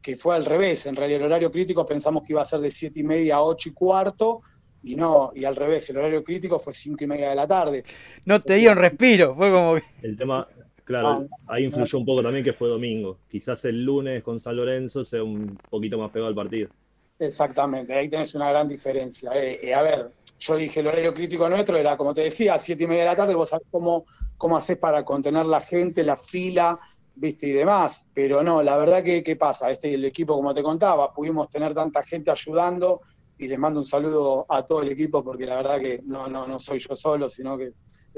que 0.03 0.17
fue 0.17 0.37
al 0.37 0.45
revés. 0.45 0.87
En 0.87 0.95
realidad 0.95 1.19
el 1.19 1.27
horario 1.27 1.51
crítico 1.51 1.85
pensamos 1.85 2.23
que 2.23 2.33
iba 2.33 2.41
a 2.41 2.45
ser 2.45 2.61
de 2.61 2.71
7 2.71 3.01
y 3.01 3.03
media 3.03 3.37
a 3.37 3.43
8 3.43 3.71
y 3.71 3.73
cuarto, 3.73 4.41
y 4.85 4.95
no, 4.95 5.33
y 5.35 5.45
al 5.45 5.57
revés, 5.57 5.91
el 5.91 5.97
horario 5.97 6.23
crítico 6.23 6.61
fue 6.61 6.73
5 6.73 7.03
y 7.03 7.07
media 7.09 7.31
de 7.31 7.35
la 7.35 7.47
tarde. 7.47 7.83
No 8.25 8.41
te 8.41 8.55
dio 8.55 8.71
un 8.71 8.79
respiro, 8.79 9.35
fue 9.35 9.51
como 9.51 9.77
El 10.01 10.17
tema, 10.17 10.47
claro, 10.87 11.09
ah, 11.09 11.27
ahí 11.49 11.65
influyó 11.65 11.99
un 11.99 12.07
poco 12.07 12.23
también 12.23 12.43
que 12.43 12.55
fue 12.55 12.69
domingo. 12.69 13.19
Quizás 13.29 13.65
el 13.67 13.85
lunes 13.85 14.23
con 14.23 14.41
San 14.41 14.57
Lorenzo 14.57 15.05
sea 15.05 15.23
un 15.23 15.59
poquito 15.69 15.99
más 15.99 16.11
pegado 16.11 16.29
al 16.29 16.35
partido. 16.35 16.71
Exactamente, 17.19 17.93
ahí 17.93 18.09
tenés 18.09 18.35
una 18.35 18.51
gran 18.51 18.69
diferencia. 18.69 19.31
Eh, 19.35 19.61
eh, 19.63 19.75
a 19.75 19.83
ver, 19.83 20.13
yo 20.39 20.57
dije, 20.57 20.81
el 20.81 20.87
horario 20.87 21.13
crítico 21.13 21.49
nuestro 21.49 21.77
era, 21.77 21.97
como 21.97 22.15
te 22.15 22.23
decía, 22.23 22.55
a 22.55 22.59
siete 22.59 22.85
y 22.85 22.87
media 22.87 23.03
de 23.03 23.09
la 23.11 23.17
tarde, 23.17 23.35
vos 23.35 23.49
sabés 23.49 23.67
cómo, 23.71 24.05
cómo 24.37 24.57
haces 24.57 24.79
para 24.79 25.05
contener 25.05 25.47
la 25.47 25.61
gente, 25.61 26.03
la 26.05 26.17
fila, 26.17 26.79
viste, 27.15 27.49
y 27.49 27.53
demás. 27.53 28.09
Pero 28.15 28.43
no, 28.43 28.63
la 28.63 28.77
verdad 28.77 29.03
que, 29.03 29.23
¿qué 29.23 29.35
pasa? 29.37 29.71
Este, 29.71 29.93
el 29.95 30.05
equipo, 30.05 30.35
como 30.35 30.55
te 30.55 30.63
contaba, 30.63 31.13
pudimos 31.13 31.49
tener 31.51 31.75
tanta 31.75 32.03
gente 32.03 32.31
ayudando, 32.31 33.01
y 33.39 33.49
les 33.49 33.59
mando 33.59 33.81
un 33.81 33.87
saludo 33.87 34.47
a 34.49 34.63
todo 34.63 34.83
el 34.83 34.91
equipo, 34.91 35.23
porque 35.23 35.47
la 35.47 35.57
verdad 35.57 35.81
que 35.81 36.01
no, 36.05 36.29
no, 36.29 36.47
no 36.47 36.59
soy 36.59 36.79
yo 36.79 36.95
solo, 36.97 37.29
sino 37.29 37.57
que, 37.59 37.73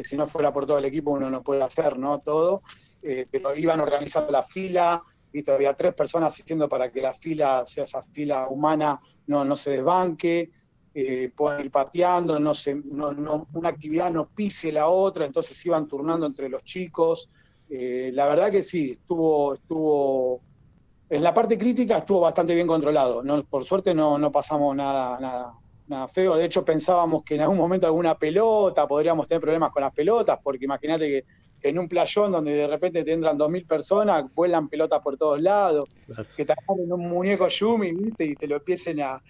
si 0.05 0.17
no 0.17 0.27
fuera 0.27 0.53
por 0.53 0.67
todo 0.67 0.79
el 0.79 0.85
equipo 0.85 1.13
uno 1.13 1.31
no 1.31 1.43
puede 1.43 1.63
hacer, 1.63 1.99
¿no? 1.99 2.19
Todo. 2.21 2.63
Eh, 3.03 3.27
pero 3.31 3.55
iban 3.55 3.81
organizando 3.81 4.33
la 4.33 4.43
fila, 4.43 5.03
¿viste? 5.33 5.53
había 5.53 5.75
tres 5.75 5.95
personas 5.95 6.33
asistiendo 6.33 6.69
para 6.69 6.91
que 6.91 7.01
la 7.01 7.15
fila, 7.15 7.65
sea 7.65 7.85
esa 7.85 8.03
fila 8.03 8.49
humana, 8.49 9.01
no, 9.27 9.45
no 9.45 9.55
se 9.57 9.71
desbanque 9.71 10.51
eh, 11.01 11.31
puedan 11.37 11.65
ir 11.65 11.71
pateando, 11.71 12.41
no 12.41 12.55
se, 12.55 12.75
no, 12.75 13.13
no, 13.13 13.47
una 13.53 13.69
actividad 13.69 14.11
no 14.11 14.27
pise 14.27 14.73
la 14.73 14.89
otra, 14.89 15.27
entonces 15.27 15.65
iban 15.65 15.87
turnando 15.87 16.27
entre 16.27 16.49
los 16.49 16.65
chicos. 16.65 17.29
Eh, 17.71 18.11
la 18.13 18.27
verdad 18.27 18.51
que 18.51 18.65
sí, 18.65 18.91
estuvo, 18.91 19.55
estuvo, 19.55 20.41
en 21.09 21.23
la 21.23 21.33
parte 21.33 21.57
crítica 21.57 21.99
estuvo 21.99 22.21
bastante 22.21 22.53
bien 22.53 22.67
controlado. 22.67 23.23
No, 23.23 23.45
por 23.45 23.65
suerte 23.65 23.95
no, 23.95 24.19
no 24.19 24.33
pasamos 24.33 24.75
nada, 24.75 25.21
nada, 25.21 25.55
nada 25.89 26.09
feo. 26.09 26.37
De 26.37 26.45
hecho, 26.45 26.65
pensábamos 26.65 27.23
que 27.25 27.35
en 27.35 27.43
algún 27.43 27.59
momento 27.59 27.87
alguna 27.87 28.17
pelota, 28.17 28.87
podríamos 28.87 29.27
tener 29.27 29.41
problemas 29.41 29.71
con 29.71 29.83
las 29.83 29.93
pelotas, 29.93 30.39
porque 30.43 30.65
imagínate 30.65 31.09
que 31.09 31.25
que 31.61 31.69
en 31.69 31.79
un 31.79 31.89
playón 31.89 32.31
donde 32.31 32.53
de 32.53 32.67
repente 32.67 33.05
te 33.05 33.13
entran 33.13 33.37
dos 33.37 33.51
mil 33.51 33.65
personas, 33.67 34.25
vuelan 34.35 34.69
pelotas 34.69 35.01
por 35.03 35.17
todos 35.17 35.41
lados, 35.41 35.89
que 36.37 36.45
te 36.45 36.53
agarren 36.53 36.93
un 36.93 37.09
muñeco 37.09 37.49
Yumi, 37.49 37.93
¿viste? 37.93 38.25
Y 38.25 38.35
te 38.35 38.47
lo 38.47 38.57
empiecen 38.57 39.01
a, 39.01 39.21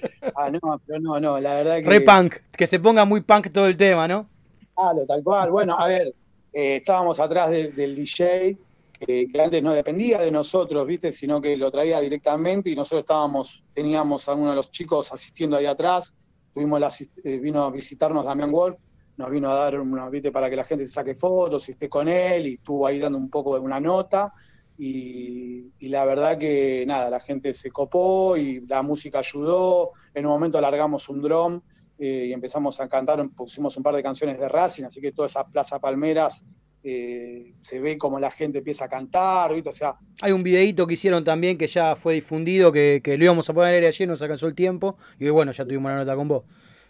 No, 0.62 0.80
pero 0.86 1.00
no, 1.00 1.20
no, 1.20 1.40
la 1.40 1.54
verdad 1.54 1.76
que. 1.78 1.88
Re 1.88 2.00
punk, 2.00 2.34
que 2.56 2.66
se 2.66 2.78
ponga 2.78 3.04
muy 3.04 3.20
punk 3.22 3.50
todo 3.52 3.66
el 3.66 3.76
tema, 3.76 4.06
¿no? 4.06 4.28
Ah, 4.76 4.92
lo 4.94 5.04
tal 5.06 5.22
cual. 5.22 5.50
Bueno, 5.50 5.76
a 5.78 5.88
ver, 5.88 6.14
eh, 6.52 6.76
estábamos 6.76 7.18
atrás 7.18 7.50
del 7.50 7.96
DJ, 7.96 8.56
que, 9.00 9.30
antes 9.42 9.62
no 9.62 9.72
dependía 9.72 10.18
de 10.18 10.30
nosotros, 10.30 10.86
¿viste? 10.86 11.10
Sino 11.12 11.40
que 11.40 11.56
lo 11.56 11.70
traía 11.70 12.00
directamente 12.00 12.70
y 12.70 12.76
nosotros 12.76 13.00
estábamos, 13.00 13.64
teníamos 13.72 14.28
a 14.28 14.34
uno 14.34 14.50
de 14.50 14.56
los 14.56 14.70
chicos 14.70 15.12
asistiendo 15.12 15.56
ahí 15.56 15.66
atrás. 15.66 16.14
Tuvimos 16.58 16.80
la, 16.80 16.90
eh, 17.22 17.38
vino 17.38 17.62
a 17.62 17.70
visitarnos 17.70 18.24
Damián 18.24 18.50
Wolf, 18.50 18.80
nos 19.16 19.30
vino 19.30 19.48
a 19.48 19.54
dar 19.54 19.78
una, 19.78 20.08
¿viste? 20.08 20.32
para 20.32 20.50
que 20.50 20.56
la 20.56 20.64
gente 20.64 20.84
se 20.86 20.90
saque 20.90 21.14
fotos 21.14 21.68
y 21.68 21.70
esté 21.70 21.88
con 21.88 22.08
él, 22.08 22.48
y 22.48 22.54
estuvo 22.54 22.84
ahí 22.84 22.98
dando 22.98 23.16
un 23.16 23.30
poco 23.30 23.54
de 23.54 23.60
una 23.60 23.78
nota. 23.78 24.34
Y, 24.76 25.70
la 25.88 26.04
verdad 26.04 26.36
que 26.36 26.82
nada, 26.84 27.10
la 27.10 27.20
gente 27.20 27.54
se 27.54 27.70
copó 27.70 28.36
y 28.36 28.66
la 28.66 28.82
música 28.82 29.20
ayudó. 29.20 29.92
En 30.12 30.26
un 30.26 30.32
momento 30.32 30.58
alargamos 30.58 31.08
un 31.08 31.22
drum 31.22 31.60
eh, 31.96 32.26
y 32.26 32.32
empezamos 32.32 32.80
a 32.80 32.88
cantar, 32.88 33.24
pusimos 33.36 33.76
un 33.76 33.84
par 33.84 33.94
de 33.94 34.02
canciones 34.02 34.36
de 34.40 34.48
Racing, 34.48 34.82
así 34.82 35.00
que 35.00 35.12
toda 35.12 35.26
esa 35.26 35.46
Plaza 35.46 35.78
Palmeras 35.78 36.42
eh, 36.84 37.54
se 37.60 37.80
ve 37.80 37.98
como 37.98 38.20
la 38.20 38.30
gente 38.30 38.58
empieza 38.58 38.84
a 38.84 38.88
cantar, 38.88 39.52
¿viste? 39.52 39.70
O 39.70 39.72
sea. 39.72 39.96
Hay 40.22 40.32
un 40.32 40.42
videíto 40.42 40.86
que 40.86 40.94
hicieron 40.94 41.24
también 41.24 41.58
que 41.58 41.66
ya 41.66 41.96
fue 41.96 42.14
difundido, 42.14 42.72
que, 42.72 43.02
lo 43.04 43.24
íbamos 43.24 43.48
a 43.50 43.52
poner 43.52 43.84
ayer, 43.84 44.08
nos 44.08 44.22
alcanzó 44.22 44.46
el 44.46 44.54
tiempo, 44.54 44.96
y 45.18 45.28
bueno, 45.28 45.52
ya 45.52 45.64
tuvimos 45.64 45.90
la 45.90 45.98
nota 45.98 46.14
con 46.14 46.28
vos. 46.28 46.44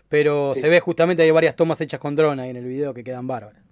Pero 0.08 0.54
se 0.54 0.68
ve 0.68 0.80
justamente, 0.80 1.22
hay 1.22 1.30
varias 1.30 1.54
tomas 1.54 1.80
hechas 1.80 2.00
con 2.00 2.16
drone 2.16 2.42
ahí 2.42 2.50
en 2.50 2.56
el 2.56 2.64
video 2.64 2.94
que 2.94 3.04
quedan 3.04 3.26
bárbaras. 3.26 3.62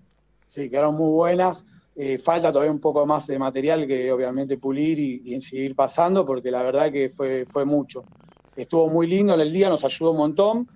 Sí, 0.45 0.69
quedaron 0.69 0.95
muy 0.95 1.11
buenas. 1.11 1.64
Eh, 1.99 2.19
falta 2.19 2.53
todavía 2.53 2.71
un 2.71 2.81
poco 2.81 3.07
más 3.07 3.27
de 3.27 3.38
material 3.38 3.87
que 3.87 4.12
obviamente 4.12 4.59
pulir 4.59 4.99
y, 4.99 5.41
seguir 5.41 5.75
pasando, 5.75 6.27
porque 6.27 6.51
la 6.51 6.62
verdad 6.62 6.93
que 6.93 7.09
fue, 7.09 7.47
fue 7.47 7.64
mucho. 7.64 8.05
Estuvo 8.55 8.88
muy 8.88 9.07
lindo 9.07 9.35
en 9.35 9.41
el 9.41 9.53
día, 9.53 9.69
nos 9.69 9.85
ayudó 9.85 10.11
un 10.11 10.19
montón. 10.19 10.69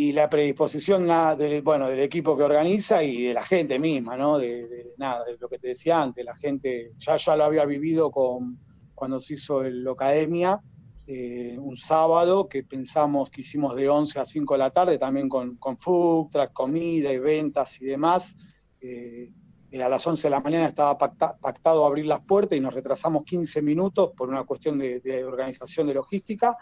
Y 0.00 0.12
la 0.12 0.30
predisposición 0.30 1.06
del, 1.36 1.60
bueno, 1.60 1.88
del 1.88 2.00
equipo 2.00 2.34
que 2.36 2.42
organiza 2.42 3.02
y 3.02 3.24
de 3.24 3.34
la 3.34 3.44
gente 3.44 3.78
misma, 3.78 4.16
¿no? 4.16 4.38
De, 4.38 4.94
nada, 4.96 5.24
de 5.24 5.36
lo 5.38 5.48
que 5.48 5.58
te 5.58 5.68
decía 5.68 6.00
antes, 6.00 6.24
la 6.24 6.34
gente 6.36 6.92
ya, 6.96 7.16
ya 7.16 7.36
lo 7.36 7.44
había 7.44 7.66
vivido 7.66 8.10
con, 8.10 8.58
cuando 8.94 9.20
se 9.20 9.34
hizo 9.34 9.62
el 9.62 9.86
Academia 9.86 10.58
eh, 11.06 11.58
un 11.58 11.76
sábado 11.76 12.48
que 12.48 12.62
pensamos 12.62 13.30
que 13.30 13.40
hicimos 13.40 13.74
de 13.74 13.88
11 13.88 14.20
a 14.20 14.24
5 14.24 14.54
de 14.54 14.58
la 14.58 14.70
tarde, 14.70 14.96
también 14.96 15.28
con, 15.28 15.56
con 15.56 15.76
food, 15.76 16.28
comida 16.52 17.12
y 17.12 17.18
ventas 17.18 17.82
y 17.82 17.84
demás. 17.86 18.36
Eh, 18.80 19.30
a 19.82 19.88
las 19.88 20.06
11 20.06 20.28
de 20.28 20.30
la 20.30 20.40
mañana 20.40 20.66
estaba 20.66 20.96
pactado 20.96 21.84
abrir 21.84 22.06
las 22.06 22.20
puertas 22.20 22.56
y 22.56 22.60
nos 22.60 22.72
retrasamos 22.72 23.24
15 23.24 23.60
minutos 23.60 24.12
por 24.16 24.28
una 24.28 24.44
cuestión 24.44 24.78
de, 24.78 25.24
organización 25.24 25.88
de 25.88 25.94
logística 25.94 26.56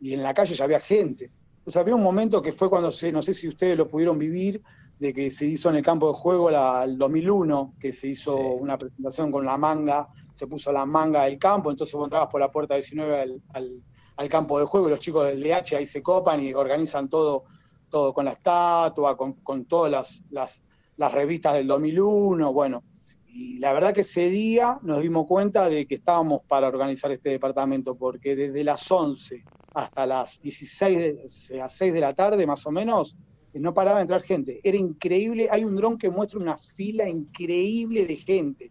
y 0.00 0.12
en 0.12 0.22
la 0.22 0.32
calle 0.32 0.54
ya 0.54 0.64
había 0.64 0.80
gente. 0.80 1.32
O 1.66 1.70
sea, 1.70 1.82
había 1.82 1.94
un 1.94 2.02
momento 2.02 2.42
que 2.42 2.52
fue 2.52 2.68
cuando 2.68 2.92
se, 2.92 3.10
no 3.10 3.22
sé 3.22 3.32
si 3.32 3.48
ustedes 3.48 3.76
lo 3.76 3.88
pudieron 3.88 4.18
vivir, 4.18 4.62
de 4.98 5.12
que 5.12 5.30
se 5.30 5.46
hizo 5.46 5.70
en 5.70 5.76
el 5.76 5.82
campo 5.82 6.08
de 6.08 6.14
juego 6.14 6.50
el 6.50 6.98
2001, 6.98 7.74
que 7.80 7.92
se 7.92 8.08
hizo 8.08 8.36
una 8.36 8.78
presentación 8.78 9.32
con 9.32 9.44
la 9.44 9.56
manga, 9.56 10.08
se 10.34 10.46
puso 10.46 10.70
la 10.72 10.84
manga 10.84 11.24
del 11.24 11.38
campo, 11.38 11.70
entonces 11.70 11.94
vos 11.94 12.04
entrabas 12.04 12.28
por 12.30 12.40
la 12.40 12.52
puerta 12.52 12.74
19 12.74 13.40
al 13.52 13.82
al 14.16 14.28
campo 14.28 14.58
de 14.58 14.64
juego, 14.64 14.88
los 14.88 15.00
chicos 15.00 15.26
del 15.26 15.42
DH 15.42 15.76
ahí 15.76 15.86
se 15.86 16.02
copan 16.02 16.42
y 16.42 16.54
organizan 16.54 17.08
todo, 17.08 17.44
todo 17.88 18.12
con 18.12 18.24
la 18.24 18.32
estatua, 18.32 19.16
con, 19.16 19.64
todas 19.64 19.90
las, 20.30 20.64
las, 20.96 21.12
revistas 21.12 21.54
del 21.54 21.66
2001, 21.66 22.52
bueno. 22.52 22.84
Y 23.26 23.58
la 23.58 23.72
verdad 23.72 23.92
que 23.92 24.02
ese 24.02 24.28
día 24.28 24.78
nos 24.82 25.02
dimos 25.02 25.26
cuenta 25.26 25.68
de 25.68 25.86
que 25.86 25.96
estábamos 25.96 26.42
para 26.46 26.68
organizar 26.68 27.10
este 27.10 27.30
departamento, 27.30 27.96
porque 27.96 28.36
desde 28.36 28.62
las 28.62 28.88
11 28.90 29.44
hasta 29.74 30.06
las 30.06 30.40
16, 30.40 31.50
a 31.60 31.68
6 31.68 31.92
de 31.92 32.00
la 32.00 32.14
tarde 32.14 32.46
más 32.46 32.64
o 32.66 32.70
menos, 32.70 33.16
no 33.54 33.74
paraba 33.74 33.98
de 33.98 34.02
entrar 34.02 34.22
gente. 34.22 34.60
Era 34.62 34.76
increíble, 34.76 35.48
hay 35.50 35.64
un 35.64 35.76
dron 35.76 35.98
que 35.98 36.10
muestra 36.10 36.40
una 36.40 36.58
fila 36.58 37.08
increíble 37.08 38.06
de 38.06 38.16
gente. 38.16 38.70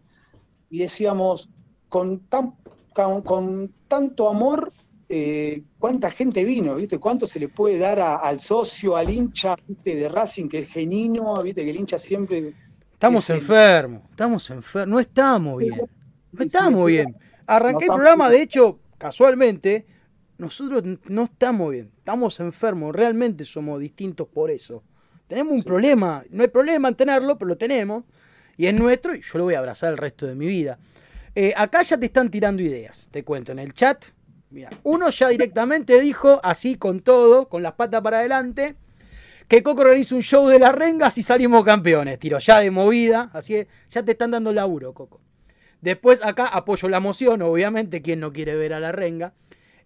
Y 0.70 0.78
decíamos, 0.78 1.50
con, 1.88 2.20
tan, 2.28 2.54
con 2.92 3.72
tanto 3.88 4.28
amor 4.28 4.72
eh, 5.08 5.62
cuánta 5.78 6.10
gente 6.10 6.44
vino, 6.44 6.74
¿viste? 6.76 6.98
¿Cuánto 6.98 7.26
se 7.26 7.38
le 7.38 7.48
puede 7.48 7.78
dar 7.78 8.00
al 8.00 8.40
socio, 8.40 8.96
al 8.96 9.10
hincha 9.10 9.56
de 9.66 10.08
Racing, 10.08 10.48
que 10.48 10.60
es 10.60 10.68
genuino, 10.68 11.42
¿viste? 11.42 11.64
Que 11.64 11.70
el 11.70 11.76
hincha 11.76 11.98
siempre... 11.98 12.54
Estamos 12.92 13.28
enfermos, 13.28 14.02
estamos 14.10 14.50
enfermos, 14.50 14.88
no 14.88 15.00
estamos 15.00 15.58
bien, 15.58 15.80
no 16.32 16.44
estamos 16.44 16.86
bien. 16.86 17.14
Arranqué 17.46 17.84
el 17.84 17.90
programa, 17.90 18.30
de 18.30 18.40
hecho, 18.40 18.78
casualmente, 18.96 19.84
nosotros 20.38 20.82
no 21.06 21.24
estamos 21.24 21.70
bien, 21.72 21.90
estamos 21.96 22.40
enfermos, 22.40 22.94
realmente 22.94 23.44
somos 23.44 23.80
distintos 23.80 24.28
por 24.28 24.50
eso. 24.50 24.82
Tenemos 25.26 25.52
un 25.54 25.62
problema, 25.62 26.24
no 26.30 26.42
hay 26.42 26.48
problema 26.48 26.88
en 26.88 26.94
tenerlo, 26.94 27.38
pero 27.38 27.48
lo 27.48 27.56
tenemos, 27.56 28.04
y 28.56 28.66
es 28.66 28.74
nuestro, 28.74 29.14
y 29.14 29.22
yo 29.22 29.38
lo 29.38 29.44
voy 29.44 29.54
a 29.54 29.58
abrazar 29.58 29.92
el 29.92 29.98
resto 29.98 30.26
de 30.26 30.34
mi 30.34 30.46
vida. 30.46 30.78
Eh, 31.34 31.52
acá 31.56 31.82
ya 31.82 31.98
te 31.98 32.06
están 32.06 32.30
tirando 32.30 32.62
ideas, 32.62 33.08
te 33.10 33.24
cuento, 33.24 33.52
en 33.52 33.58
el 33.58 33.72
chat 33.72 34.06
uno 34.82 35.10
ya 35.10 35.28
directamente 35.28 36.00
dijo, 36.00 36.40
así 36.42 36.76
con 36.76 37.00
todo, 37.00 37.48
con 37.48 37.62
las 37.62 37.72
patas 37.72 38.02
para 38.02 38.18
adelante, 38.18 38.76
que 39.48 39.62
Coco 39.62 39.82
organiza 39.82 40.14
un 40.14 40.22
show 40.22 40.46
de 40.46 40.58
las 40.58 40.74
rengas 40.74 41.18
y 41.18 41.22
salimos 41.22 41.64
campeones. 41.64 42.18
Tiro 42.18 42.38
ya 42.38 42.60
de 42.60 42.70
movida, 42.70 43.30
así 43.32 43.56
es, 43.56 43.66
ya 43.90 44.02
te 44.02 44.12
están 44.12 44.30
dando 44.30 44.52
laburo, 44.52 44.94
Coco. 44.94 45.20
Después 45.80 46.22
acá 46.22 46.46
apoyo 46.46 46.88
la 46.88 47.00
moción, 47.00 47.42
obviamente, 47.42 48.00
quien 48.00 48.20
no 48.20 48.32
quiere 48.32 48.54
ver 48.54 48.72
a 48.72 48.80
la 48.80 48.92
renga. 48.92 49.34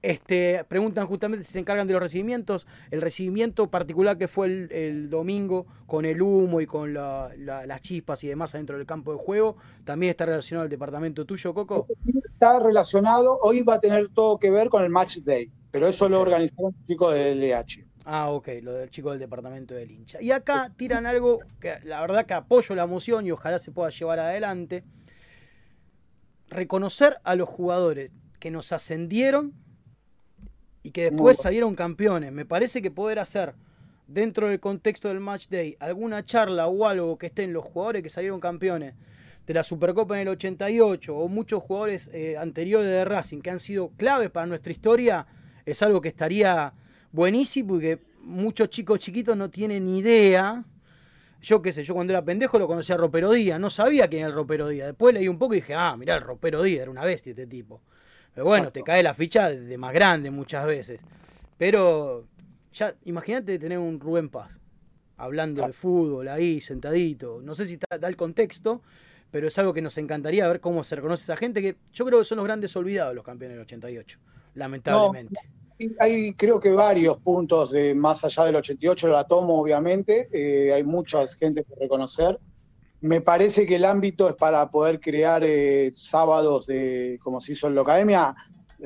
Este, 0.00 0.64
preguntan 0.68 1.06
justamente 1.08 1.44
si 1.44 1.52
se 1.52 1.58
encargan 1.58 1.87
de 1.87 1.92
los 1.92 2.02
recibimientos. 2.02 2.66
El 2.90 3.02
recibimiento 3.02 3.68
particular 3.68 4.16
que 4.16 4.28
fue 4.28 4.46
el, 4.46 5.11
domingo 5.11 5.66
con 5.87 6.04
el 6.04 6.22
humo 6.22 6.61
y 6.61 6.66
con 6.66 6.94
las 6.94 7.82
chispas 7.82 8.22
y 8.22 8.28
demás 8.28 8.54
adentro 8.54 8.76
del 8.76 8.87
campo 8.87 9.12
de 9.12 9.18
juego, 9.18 9.56
también 9.84 10.11
está 10.11 10.26
relacionado 10.26 10.64
al 10.64 10.70
departamento 10.70 11.24
tuyo, 11.24 11.52
Coco. 11.52 11.87
Está 12.06 12.61
relacionado, 12.61 13.38
hoy 13.42 13.62
va 13.62 13.74
a 13.74 13.80
tener 13.80 14.08
todo 14.11 14.38
que 14.38 14.50
ver 14.50 14.68
con 14.68 14.84
el 14.84 14.90
match 14.90 15.18
day, 15.18 15.50
pero 15.70 15.88
eso 15.88 16.08
lo 16.08 16.20
organizaron 16.20 16.72
los 16.76 16.87
chicos 16.87 17.14
del 17.14 17.40
DH. 17.40 17.88
Ah, 18.04 18.30
ok, 18.30 18.48
lo 18.62 18.72
del 18.72 18.88
chico 18.88 19.11
del 19.11 19.18
departamento 19.18 19.74
del 19.74 19.90
hincha. 19.90 20.22
Y 20.22 20.30
acá 20.30 20.72
tiran 20.76 21.04
algo 21.04 21.40
que 21.61 21.78
la 21.84 22.00
verdad 22.00 22.24
que 22.24 22.34
apoyo 22.34 22.74
la 22.74 22.87
moción 22.87 23.26
y 23.26 23.32
ojalá 23.32 23.58
se 23.58 23.70
pueda 23.70 23.90
llevar 23.90 24.18
adelante. 24.20 24.82
Reconocer 26.48 27.18
a 27.24 27.34
los 27.34 27.48
jugadores 27.48 28.11
que 28.38 28.50
nos 28.50 28.72
ascendieron 28.72 29.52
y 30.88 30.90
que 30.90 31.11
después 31.11 31.37
salieron 31.37 31.74
campeones. 31.74 32.33
Me 32.33 32.46
parece 32.46 32.81
que 32.81 32.90
poder 32.90 33.18
hacer 33.18 33.55
dentro 34.07 34.48
del 34.48 34.59
contexto 34.59 35.09
del 35.09 35.20
match 35.20 35.48
day 35.48 35.77
alguna 35.81 36.24
charla 36.24 36.66
o 36.66 36.87
algo 36.87 37.18
que 37.18 37.27
estén 37.27 37.53
los 37.53 37.62
jugadores 37.62 38.03
que 38.03 38.09
salieron 38.09 38.40
campeones 38.40 38.94
de 39.46 39.53
la 39.53 39.62
Supercopa 39.62 40.14
en 40.14 40.22
el 40.22 40.29
88 40.29 41.14
o 41.14 41.29
muchos 41.29 41.62
jugadores 41.62 42.09
eh, 42.14 42.38
anteriores 42.38 42.88
de 42.88 43.05
Racing 43.05 43.42
que 43.42 43.51
han 43.51 43.61
sido 43.61 43.90
claves 43.98 44.31
para 44.31 44.46
nuestra 44.46 44.72
historia, 44.72 45.27
es 45.66 45.83
algo 45.83 46.01
que 46.01 46.09
estaría 46.09 46.72
buenísimo 47.12 47.77
y 47.77 47.81
que 47.81 47.98
muchos 48.22 48.70
chicos 48.70 48.98
chiquitos 48.98 49.37
no 49.37 49.51
tienen 49.51 49.87
idea. 49.90 50.64
Yo 51.42 51.61
qué 51.61 51.70
sé, 51.70 51.85
yo 51.85 51.92
cuando 51.92 52.14
era 52.14 52.24
pendejo 52.24 52.59
lo 52.59 52.66
conocía 52.66 52.94
a 52.94 52.98
Ropero 52.98 53.31
Díaz, 53.31 53.61
no 53.61 53.68
sabía 53.68 54.09
quién 54.09 54.20
era 54.20 54.31
el 54.31 54.35
Ropero 54.35 54.68
Díaz. 54.68 54.87
Después 54.87 55.14
leí 55.14 55.29
un 55.29 55.38
poco 55.38 55.53
y 55.53 55.59
dije, 55.59 55.74
ah, 55.74 55.94
mirá, 55.98 56.14
el 56.14 56.22
Ropero 56.22 56.62
Díaz 56.62 56.83
era 56.83 56.90
una 56.90 57.05
bestia 57.05 57.31
este 57.31 57.46
tipo. 57.46 57.83
Pero 58.38 58.51
bueno, 58.51 58.70
te 58.70 58.85
cae 58.85 59.03
la 59.03 59.14
ficha 59.14 59.51
de 59.51 59.77
más 59.79 59.92
grande 59.92 60.31
muchas 60.31 60.64
veces. 60.64 61.01
Pero 61.57 62.24
ya, 62.72 62.94
imagínate 63.05 63.59
tener 63.59 63.79
un 63.79 63.98
Rubén 63.98 64.29
Paz 64.29 64.61
hablando 65.16 65.66
de 65.66 65.72
fútbol 65.72 66.29
ahí, 66.29 66.61
sentadito. 66.61 67.40
No 67.42 67.57
sé 67.57 67.66
si 67.66 67.77
da 67.77 68.07
el 68.07 68.14
contexto, 68.14 68.81
pero 69.33 69.48
es 69.48 69.59
algo 69.59 69.74
que 69.74 69.83
nos 69.83 69.98
encantaría 69.98 70.46
ver 70.46 70.61
cómo 70.61 70.85
se 70.85 70.94
reconoce 70.94 71.24
esa 71.24 71.37
gente, 71.37 71.61
que 71.61 71.79
yo 71.92 72.05
creo 72.07 72.20
que 72.20 72.24
son 72.24 72.37
los 72.37 72.44
grandes 72.44 72.77
olvidados 72.77 73.12
los 73.12 73.24
campeones 73.24 73.57
del 73.57 73.62
88, 73.62 74.20
lamentablemente. 74.55 75.35
hay 75.98 76.33
creo 76.35 76.61
que 76.61 76.70
varios 76.70 77.18
puntos 77.18 77.72
de 77.72 77.92
más 77.96 78.24
allá 78.24 78.44
del 78.44 78.55
88, 78.55 79.09
la 79.09 79.24
tomo 79.24 79.61
obviamente, 79.61 80.29
eh, 80.31 80.72
hay 80.72 80.85
mucha 80.85 81.27
gente 81.27 81.64
que 81.64 81.74
reconocer. 81.74 82.38
Me 83.00 83.20
parece 83.20 83.64
que 83.64 83.76
el 83.76 83.84
ámbito 83.84 84.28
es 84.28 84.34
para 84.34 84.68
poder 84.70 84.98
crear 84.98 85.44
eh, 85.44 85.90
sábados 85.92 86.66
de, 86.66 87.18
como 87.22 87.40
se 87.40 87.52
hizo 87.52 87.68
en 87.68 87.76
la 87.76 87.82
academia, 87.82 88.34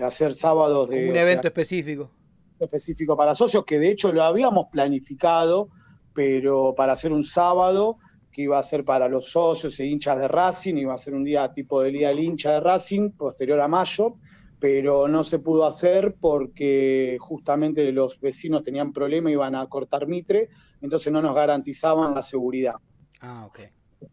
hacer 0.01 0.35
sábados 0.35 0.91
de... 0.91 1.11
un 1.11 1.17
evento 1.17 1.49
específico. 1.49 2.11
Específico 2.59 3.17
para 3.17 3.35
socios, 3.35 3.65
que 3.65 3.79
de 3.79 3.91
hecho 3.91 4.13
lo 4.13 4.23
habíamos 4.23 4.67
planificado, 4.71 5.71
pero 6.13 6.75
para 6.77 6.93
hacer 6.93 7.13
un 7.13 7.25
sábado 7.25 7.99
que 8.31 8.43
iba 8.43 8.59
a 8.59 8.63
ser 8.63 8.85
para 8.85 9.09
los 9.09 9.31
socios 9.31 9.79
e 9.81 9.87
hinchas 9.87 10.19
de 10.19 10.29
Racing, 10.29 10.77
iba 10.77 10.95
a 10.95 10.99
ser 10.99 11.15
un 11.15 11.25
día 11.25 11.53
tipo 11.53 11.81
del 11.83 11.93
día 11.93 12.09
del 12.09 12.21
hincha 12.21 12.53
de 12.53 12.61
Racing, 12.61 13.11
posterior 13.11 13.61
a 13.61 13.69
mayo, 13.69 14.17
pero 14.59 15.09
no 15.09 15.25
se 15.25 15.39
pudo 15.39 15.67
hacer 15.67 16.15
porque 16.21 17.17
justamente 17.21 17.91
los 17.93 18.21
vecinos 18.21 18.63
tenían 18.63 18.93
problemas, 18.93 19.33
iban 19.33 19.55
a 19.55 19.67
cortar 19.69 20.07
mitre, 20.07 20.49
entonces 20.81 21.13
no 21.13 21.21
nos 21.21 21.35
garantizaban 21.35 22.15
la 22.15 22.23
seguridad. 22.23 22.75
Ah, 23.21 23.47
ok. 23.47 23.61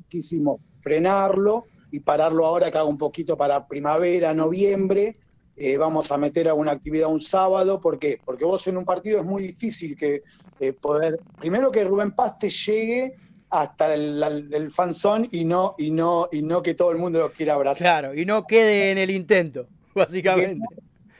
Quisimos 0.08 0.60
frenarlo 0.82 1.66
y 1.92 2.00
pararlo 2.00 2.46
ahora 2.46 2.72
que 2.72 2.78
haga 2.78 2.88
un 2.88 2.98
poquito 2.98 3.36
para 3.36 3.68
primavera, 3.68 4.34
noviembre, 4.34 5.18
eh, 5.62 5.76
vamos 5.76 6.10
a 6.10 6.18
meter 6.18 6.48
alguna 6.48 6.72
actividad 6.72 7.10
un 7.10 7.20
sábado. 7.20 7.82
¿Por 7.82 8.00
qué? 8.00 8.18
Porque 8.24 8.46
vos 8.46 8.66
en 8.68 8.78
un 8.78 8.86
partido 8.86 9.20
es 9.20 9.26
muy 9.26 9.44
difícil 9.44 9.98
que 9.98 10.24
eh, 10.60 10.72
poder. 10.72 11.20
Primero 11.38 11.70
que 11.70 11.84
Rubén 11.84 12.12
Paz 12.12 12.38
te 12.38 12.50
llegue 12.50 13.14
hasta 13.50 13.94
el, 13.94 14.54
el, 14.54 14.72
fanzón 14.72 15.28
y 15.32 15.44
no, 15.44 15.76
y, 15.78 15.92
no, 15.92 16.30
y 16.32 16.42
no 16.44 16.62
que 16.62 16.76
todo 16.76 16.92
el 16.92 16.98
mundo 16.98 17.20
lo 17.20 17.34
quiera 17.34 17.56
abrazar. 17.56 17.82
Claro, 17.82 18.16
y 18.16 18.26
no 18.26 18.46
quede 18.48 18.92
en 18.92 19.00
el 19.00 19.10
intento, 19.10 19.68
básicamente. 19.96 20.66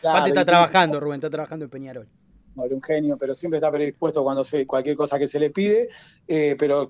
Aparte 0.02 0.30
está 0.30 0.46
trabajando, 0.46 1.00
Rubén, 1.02 1.16
está 1.16 1.30
trabajando 1.30 1.66
en 1.66 1.72
Peñarol. 1.72 2.08
un 2.56 2.82
genio, 2.82 3.18
pero 3.18 3.36
siempre 3.36 3.58
está 3.58 3.70
predispuesto 3.70 4.24
cuando 4.24 4.46
se 4.46 4.66
cualquier 4.66 4.96
cosa 4.96 5.20
que 5.20 5.28
se 5.28 5.40
le 5.40 5.50
pide. 5.50 5.90
Eh, 6.28 6.56
pero 6.58 6.90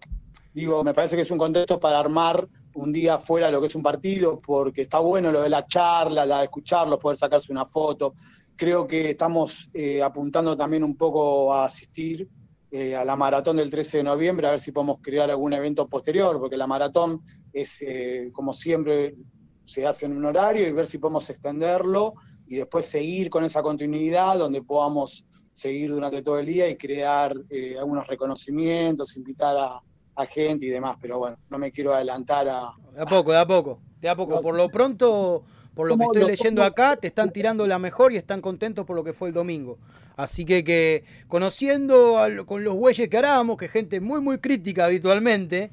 digo, 0.54 0.84
me 0.84 0.94
parece 0.94 1.16
que 1.16 1.22
es 1.22 1.32
un 1.32 1.38
contexto 1.38 1.80
para 1.80 2.00
armar 2.00 2.48
un 2.76 2.92
día 2.92 3.20
fuera 3.20 3.48
de 3.48 3.52
lo 3.52 3.62
que 3.62 3.68
es 3.68 3.76
un 3.76 3.84
partido, 3.84 4.40
porque 4.40 4.84
está 4.84 5.00
bueno 5.00 5.32
lo 5.32 5.42
de 5.42 5.50
la 5.50 5.66
charla, 5.66 6.26
la 6.26 6.40
de 6.40 6.44
escucharlos, 6.46 7.00
poder 7.00 7.18
sacarse 7.18 7.52
una 7.52 7.66
foto. 7.66 8.14
Creo 8.56 8.88
que 8.88 9.12
estamos 9.12 9.70
eh, 9.74 10.02
apuntando 10.02 10.56
también 10.56 10.84
un 10.84 10.96
poco 10.96 11.54
a 11.54 11.66
asistir 11.66 12.28
eh, 12.72 12.96
a 12.96 13.04
la 13.04 13.16
maratón 13.16 13.58
del 13.58 13.70
13 13.70 13.98
de 13.98 14.04
noviembre, 14.04 14.48
a 14.48 14.52
ver 14.52 14.60
si 14.60 14.72
podemos 14.72 14.98
crear 15.02 15.30
algún 15.30 15.54
evento 15.54 15.88
posterior, 15.88 16.40
porque 16.40 16.58
la 16.58 16.68
maratón 16.68 17.22
es, 17.52 17.82
eh, 17.82 18.30
como 18.34 18.54
siempre, 18.54 19.16
se 19.64 19.86
hace 19.86 20.06
en 20.06 20.18
un 20.18 20.26
horario 20.26 20.68
y 20.68 20.72
ver 20.72 20.88
si 20.88 20.98
podemos 20.98 21.30
extenderlo 21.30 22.14
y 22.48 22.56
después 22.56 22.86
seguir 22.86 23.30
con 23.30 23.44
esa 23.44 23.62
continuidad 23.62 24.38
donde 24.38 24.64
podamos 24.64 25.26
seguir 25.52 25.92
durante 25.92 26.22
todo 26.22 26.40
el 26.40 26.46
día 26.48 26.68
y 26.68 26.76
crear 26.76 27.36
algunos 27.80 28.08
reconocimientos, 28.08 29.16
invitar 29.18 29.56
a, 29.58 29.82
gente 30.25 30.65
y 30.65 30.69
demás, 30.69 30.97
pero 31.01 31.19
bueno, 31.19 31.38
no 31.49 31.58
me 31.58 31.71
quiero 31.71 31.93
adelantar 31.93 32.47
a... 32.49 32.73
De 32.93 33.01
a 33.01 33.05
poco, 33.05 33.32
de 33.32 33.38
a 33.38 33.45
poco, 33.47 33.79
de 34.01 34.10
a 34.10 34.15
poco. 34.15 34.41
Por 34.41 34.55
lo 34.55 34.69
pronto, 34.69 35.43
por 35.73 35.88
lo 35.88 35.97
que 35.97 36.03
estoy 36.03 36.25
leyendo 36.25 36.63
acá, 36.63 36.95
te 36.95 37.08
están 37.08 37.32
tirando 37.32 37.65
la 37.65 37.79
mejor 37.79 38.12
y 38.13 38.17
están 38.17 38.41
contentos 38.41 38.86
por 38.86 38.95
lo 38.95 39.03
que 39.03 39.13
fue 39.13 39.29
el 39.29 39.34
domingo. 39.34 39.77
Así 40.17 40.43
que, 40.43 40.63
que 40.63 41.05
conociendo 41.27 42.19
con 42.45 42.63
los 42.63 42.73
güeyes 42.73 43.10
que 43.10 43.17
haramos, 43.17 43.58
que 43.58 43.69
gente 43.69 44.01
muy, 44.01 44.19
muy 44.19 44.39
crítica 44.39 44.86
habitualmente, 44.86 45.71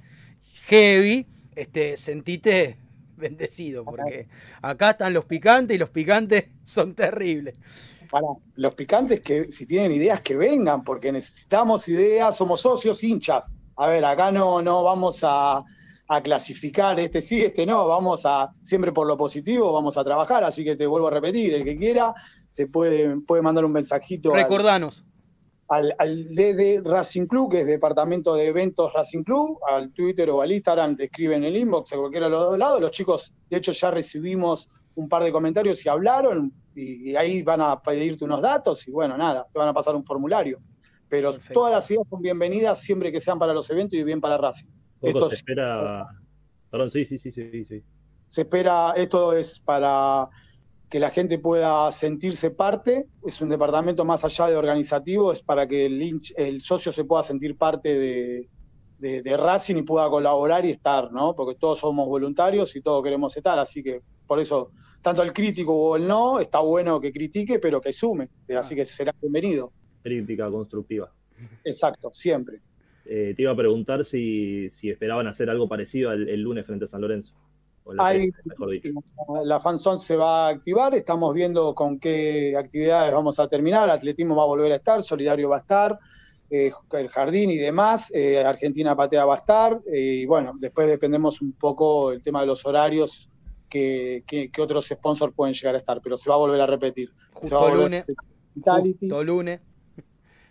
heavy, 0.66 1.26
este, 1.56 1.96
sentite 1.96 2.78
bendecido, 3.16 3.84
porque 3.84 4.28
acá 4.62 4.90
están 4.90 5.12
los 5.12 5.24
picantes 5.24 5.74
y 5.74 5.78
los 5.78 5.90
picantes 5.90 6.44
son 6.64 6.94
terribles. 6.94 7.58
Para 8.08 8.28
los 8.54 8.74
picantes 8.74 9.20
que 9.20 9.46
si 9.46 9.66
tienen 9.66 9.90
ideas 9.90 10.20
que 10.20 10.36
vengan, 10.36 10.84
porque 10.84 11.10
necesitamos 11.10 11.88
ideas, 11.88 12.36
somos 12.36 12.60
socios 12.60 13.02
hinchas 13.02 13.52
a 13.76 13.86
ver, 13.88 14.04
acá 14.04 14.30
no, 14.32 14.62
no 14.62 14.82
vamos 14.82 15.20
a, 15.22 15.62
clasificar 16.22 17.00
este 17.00 17.20
sí, 17.20 17.42
este 17.42 17.66
no, 17.66 17.88
vamos 17.88 18.24
a, 18.26 18.52
siempre 18.62 18.92
por 18.92 19.08
lo 19.08 19.16
positivo, 19.16 19.72
vamos 19.72 19.98
a 19.98 20.04
trabajar, 20.04 20.44
así 20.44 20.64
que 20.64 20.76
te 20.76 20.86
vuelvo 20.86 21.08
a 21.08 21.10
repetir, 21.10 21.52
el 21.54 21.64
que 21.64 21.76
quiera 21.76 22.14
se 22.48 22.68
puede, 22.68 23.20
puede 23.22 23.42
mandar 23.42 23.64
un 23.64 23.72
mensajito. 23.72 24.32
Recordanos. 24.32 25.04
Al, 25.68 25.92
al, 25.98 26.28
DD 26.28 26.82
Racing 26.84 27.26
Club, 27.26 27.50
que 27.50 27.62
es 27.62 27.66
Departamento 27.66 28.36
de 28.36 28.46
Eventos 28.46 28.92
Racing 28.92 29.24
Club, 29.24 29.58
al 29.68 29.92
Twitter 29.92 30.30
o 30.30 30.40
al 30.40 30.52
Instagram, 30.52 30.96
te 30.96 31.04
escriben 31.06 31.42
el 31.42 31.56
inbox 31.56 31.92
a 31.92 31.96
cualquiera 31.96 32.26
de 32.26 32.32
los 32.32 32.50
dos 32.50 32.58
lados. 32.58 32.80
Los 32.80 32.92
chicos, 32.92 33.34
de 33.50 33.56
hecho, 33.56 33.72
ya 33.72 33.90
recibimos 33.90 34.68
un 34.94 35.08
par 35.08 35.24
de 35.24 35.32
comentarios 35.32 35.84
y 35.84 35.88
hablaron, 35.88 36.52
y, 36.72 37.10
y 37.10 37.16
ahí 37.16 37.42
van 37.42 37.62
a 37.62 37.82
pedirte 37.82 38.24
unos 38.24 38.42
datos, 38.42 38.86
y 38.86 38.92
bueno, 38.92 39.18
nada, 39.18 39.44
te 39.52 39.58
van 39.58 39.66
a 39.66 39.74
pasar 39.74 39.96
un 39.96 40.04
formulario. 40.04 40.60
Pero 41.08 41.30
todas 41.52 41.72
las 41.72 41.90
ideas 41.90 42.06
son 42.10 42.20
bienvenidas 42.20 42.80
siempre 42.80 43.12
que 43.12 43.20
sean 43.20 43.38
para 43.38 43.54
los 43.54 43.70
eventos 43.70 43.98
y 43.98 44.02
bien 44.02 44.20
para 44.20 44.36
Racing. 44.36 44.68
Esto 45.00 45.28
se 45.28 45.36
espera. 45.36 46.06
Perdón, 46.70 46.90
sí, 46.90 47.04
sí, 47.04 47.18
sí, 47.18 47.30
sí, 47.30 47.64
sí. 47.64 47.82
Se 48.26 48.42
espera, 48.42 48.92
esto 48.96 49.32
es 49.32 49.60
para 49.60 50.28
que 50.90 50.98
la 50.98 51.10
gente 51.10 51.38
pueda 51.38 51.90
sentirse 51.92 52.50
parte, 52.50 53.08
es 53.24 53.40
un 53.40 53.48
departamento 53.48 54.04
más 54.04 54.24
allá 54.24 54.48
de 54.48 54.56
organizativo, 54.56 55.32
es 55.32 55.42
para 55.42 55.66
que 55.66 55.86
el, 55.86 56.20
el 56.36 56.60
socio 56.60 56.92
se 56.92 57.04
pueda 57.04 57.22
sentir 57.22 57.56
parte 57.56 57.98
de, 57.98 58.48
de, 58.98 59.36
Racing 59.36 59.76
y 59.76 59.82
pueda 59.82 60.08
colaborar 60.08 60.64
y 60.64 60.70
estar, 60.70 61.12
¿no? 61.12 61.34
Porque 61.34 61.56
todos 61.56 61.80
somos 61.80 62.06
voluntarios 62.06 62.74
y 62.76 62.82
todos 62.82 63.02
queremos 63.02 63.36
estar, 63.36 63.58
así 63.58 63.82
que 63.82 64.00
por 64.26 64.38
eso, 64.38 64.70
tanto 65.02 65.22
el 65.22 65.32
crítico 65.32 65.72
o 65.74 65.96
el 65.96 66.06
no, 66.06 66.40
está 66.40 66.60
bueno 66.60 67.00
que 67.00 67.12
critique, 67.12 67.58
pero 67.58 67.80
que 67.80 67.92
sume, 67.92 68.28
así 68.56 68.74
que 68.74 68.86
será 68.86 69.12
bienvenido 69.20 69.72
crítica 70.06 70.48
constructiva. 70.50 71.10
Exacto, 71.64 72.10
siempre. 72.12 72.60
Eh, 73.04 73.34
te 73.36 73.42
iba 73.42 73.52
a 73.52 73.56
preguntar 73.56 74.04
si, 74.04 74.68
esperaban 74.82 75.26
hacer 75.26 75.50
algo 75.50 75.68
parecido 75.68 76.12
el, 76.12 76.40
lunes 76.40 76.64
frente 76.64 76.84
a 76.84 76.88
San 76.88 77.00
Lorenzo. 77.00 77.34
la, 77.86 78.14
la 79.44 79.60
fanzone 79.60 79.98
se 79.98 80.16
va 80.16 80.46
a 80.46 80.50
activar, 80.50 80.94
estamos 80.94 81.32
viendo 81.34 81.74
con 81.74 81.98
qué 81.98 82.54
actividades 82.56 83.12
vamos 83.12 83.38
a 83.38 83.48
terminar, 83.48 83.88
atletismo 83.90 84.34
va 84.34 84.42
a 84.44 84.46
volver 84.46 84.72
a 84.72 84.76
estar, 84.76 85.02
solidario 85.02 85.48
va 85.48 85.56
a 85.56 85.60
estar, 85.60 85.98
eh, 86.50 86.72
el 86.92 87.08
jardín 87.08 87.50
y 87.50 87.56
demás, 87.56 88.12
eh, 88.14 88.42
Argentina 88.44 88.96
Patea 88.96 89.24
va 89.24 89.34
a 89.34 89.38
estar, 89.38 89.80
y 89.92 90.26
bueno, 90.26 90.54
después 90.58 90.88
dependemos 90.88 91.40
un 91.42 91.52
poco 91.52 92.10
el 92.12 92.22
tema 92.22 92.40
de 92.40 92.46
los 92.48 92.64
horarios, 92.66 93.28
que, 93.68 94.50
otros 94.58 94.86
sponsors 94.86 95.34
pueden 95.34 95.54
llegar 95.54 95.74
a 95.74 95.78
estar, 95.78 96.00
pero 96.02 96.16
se 96.16 96.28
va 96.28 96.36
a 96.36 96.38
volver 96.38 96.60
a 96.60 96.66
repetir. 96.66 97.10
Justo 97.32 97.74
lunes. 97.74 98.04
Justo 98.54 99.22
lunes. 99.22 99.60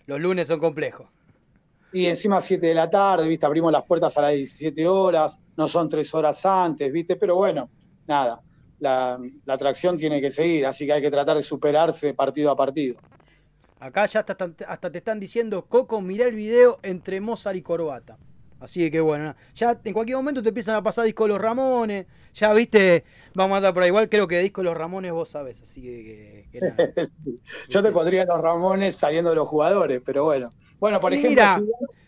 Los 0.08 0.20
lunes 0.20 0.48
son 0.48 0.60
complejos. 0.60 1.08
Y 1.92 2.06
encima 2.08 2.42
7 2.42 2.68
de 2.68 2.74
la 2.74 2.90
tarde, 2.90 3.28
¿viste? 3.28 3.46
Abrimos 3.46 3.72
las 3.72 3.84
puertas 3.84 4.18
a 4.18 4.22
las 4.22 4.34
17 4.34 4.88
horas, 4.88 5.42
no 5.56 5.68
son 5.68 5.88
3 5.88 6.14
horas 6.14 6.46
antes, 6.46 6.92
¿viste? 6.92 7.16
Pero 7.16 7.36
bueno, 7.36 7.70
nada, 8.06 8.42
la, 8.80 9.20
atracción 9.48 9.98
tiene 9.98 10.20
que 10.20 10.30
seguir, 10.30 10.66
así 10.66 10.86
que 10.86 10.94
hay 10.94 11.02
que 11.02 11.12
tratar 11.12 11.38
de 11.38 11.44
superarse 11.44 12.14
partido 12.14 12.52
a 12.52 12.56
partido. 12.56 13.00
Acá 13.80 14.06
ya 14.08 14.22
hasta, 14.22 14.52
hasta 14.68 14.92
te 14.92 14.98
están 14.98 15.20
diciendo, 15.20 15.66
Coco, 15.66 16.02
mirá 16.02 16.28
el 16.28 16.36
video 16.36 16.80
entre 16.84 17.22
Mozart 17.22 17.56
y 17.56 17.62
Corbata. 17.62 18.18
Así 18.66 18.90
que 18.90 19.00
bueno, 19.00 19.36
ya 19.54 19.80
en 19.84 19.94
cualquier 19.94 20.18
momento 20.18 20.42
te 20.42 20.50
empiezan 20.50 20.74
a 20.74 20.82
pasar 20.82 21.06
disco 21.06 21.28
Los 21.28 21.40
Ramones, 21.40 22.08
ya 22.34 22.52
viste, 22.52 23.04
vamos 23.36 23.60
a 23.60 23.62
dar 23.62 23.76
por 23.76 23.84
ahí, 23.84 23.90
igual 23.90 24.10
creo 24.10 24.28
que 24.28 24.40
disco 24.40 24.64
Los 24.64 24.76
Ramones 24.76 25.12
vos 25.12 25.30
sabes, 25.30 25.62
así 25.62 25.84
que... 25.84 26.46
Yo 27.70 27.84
te 27.84 27.92
pondría 27.92 28.26
Los 28.26 28.42
Ramones 28.42 28.96
saliendo 28.96 29.30
de 29.30 29.36
los 29.36 29.48
jugadores, 29.48 30.02
pero 30.04 30.24
bueno. 30.24 30.52
Bueno, 30.80 31.00
por 31.00 31.14
ejemplo... 31.14 31.30
Mira, 31.30 31.62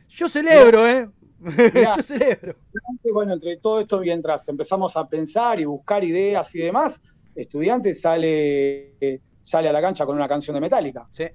yo 0.10 0.28
celebro, 0.28 0.88
¿eh? 0.88 1.08
yo 1.96 2.02
celebro. 2.02 2.56
Bueno, 3.14 3.34
entre 3.34 3.58
todo 3.58 3.80
esto, 3.80 4.00
mientras 4.00 4.50
empezamos 4.50 4.98
a 4.98 5.08
pensar 5.08 5.60
y 5.60 5.66
buscar 5.66 6.04
ideas 6.04 6.56
y 6.56 6.60
demás, 6.60 7.00
estudiante 7.36 7.94
sale, 7.94 9.22
sale 9.42 9.70
a 9.70 9.72
la 9.72 9.82
cancha 9.82 10.08
con 10.08 10.16
una 10.16 10.28
canción 10.28 10.56
de 10.56 10.62
Metallica. 10.62 11.08
Sí. 11.12 11.26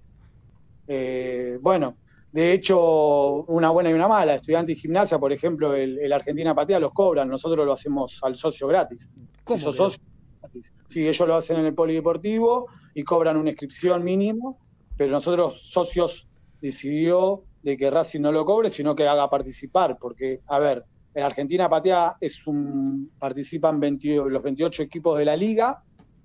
Eh, 0.88 1.58
bueno, 1.60 1.96
de 2.32 2.54
hecho, 2.54 3.44
una 3.44 3.68
buena 3.68 3.90
y 3.90 3.92
una 3.92 4.08
mala. 4.08 4.34
Estudiante 4.36 4.72
y 4.72 4.76
gimnasia, 4.76 5.18
por 5.18 5.32
ejemplo, 5.32 5.74
el, 5.74 6.10
Argentina 6.12 6.54
Patea 6.54 6.80
los 6.80 6.92
cobran, 6.92 7.28
nosotros 7.28 7.66
lo 7.66 7.72
hacemos 7.72 8.18
al 8.22 8.36
socio 8.36 8.66
gratis. 8.66 9.12
¿Cómo 9.44 9.58
si 9.58 9.64
socio, 9.72 10.02
gratis. 10.40 10.72
Sí, 10.86 11.06
ellos 11.06 11.28
lo 11.28 11.34
hacen 11.34 11.58
en 11.58 11.66
el 11.66 11.74
polideportivo 11.74 12.66
y 12.94 13.02
cobran 13.04 13.36
una 13.36 13.50
inscripción 13.50 14.02
mínimo, 14.02 14.58
pero 14.96 15.12
nosotros 15.12 15.60
socios 15.62 16.28
decidió 16.60 17.44
de 17.62 17.76
que 17.76 17.90
Racing 17.90 18.20
no 18.20 18.32
lo 18.32 18.46
cobre, 18.46 18.70
sino 18.70 18.94
que 18.94 19.06
haga 19.06 19.28
participar, 19.28 19.98
porque, 20.00 20.40
a 20.46 20.58
ver, 20.58 20.84
el 21.14 21.22
Argentina 21.22 21.68
Patea 21.68 22.16
es 22.18 22.46
un, 22.46 23.12
participan 23.18 23.78
los 23.78 24.42
28 24.42 24.82
equipos 24.82 25.18
de 25.18 25.26
la 25.26 25.36
liga, 25.36 25.84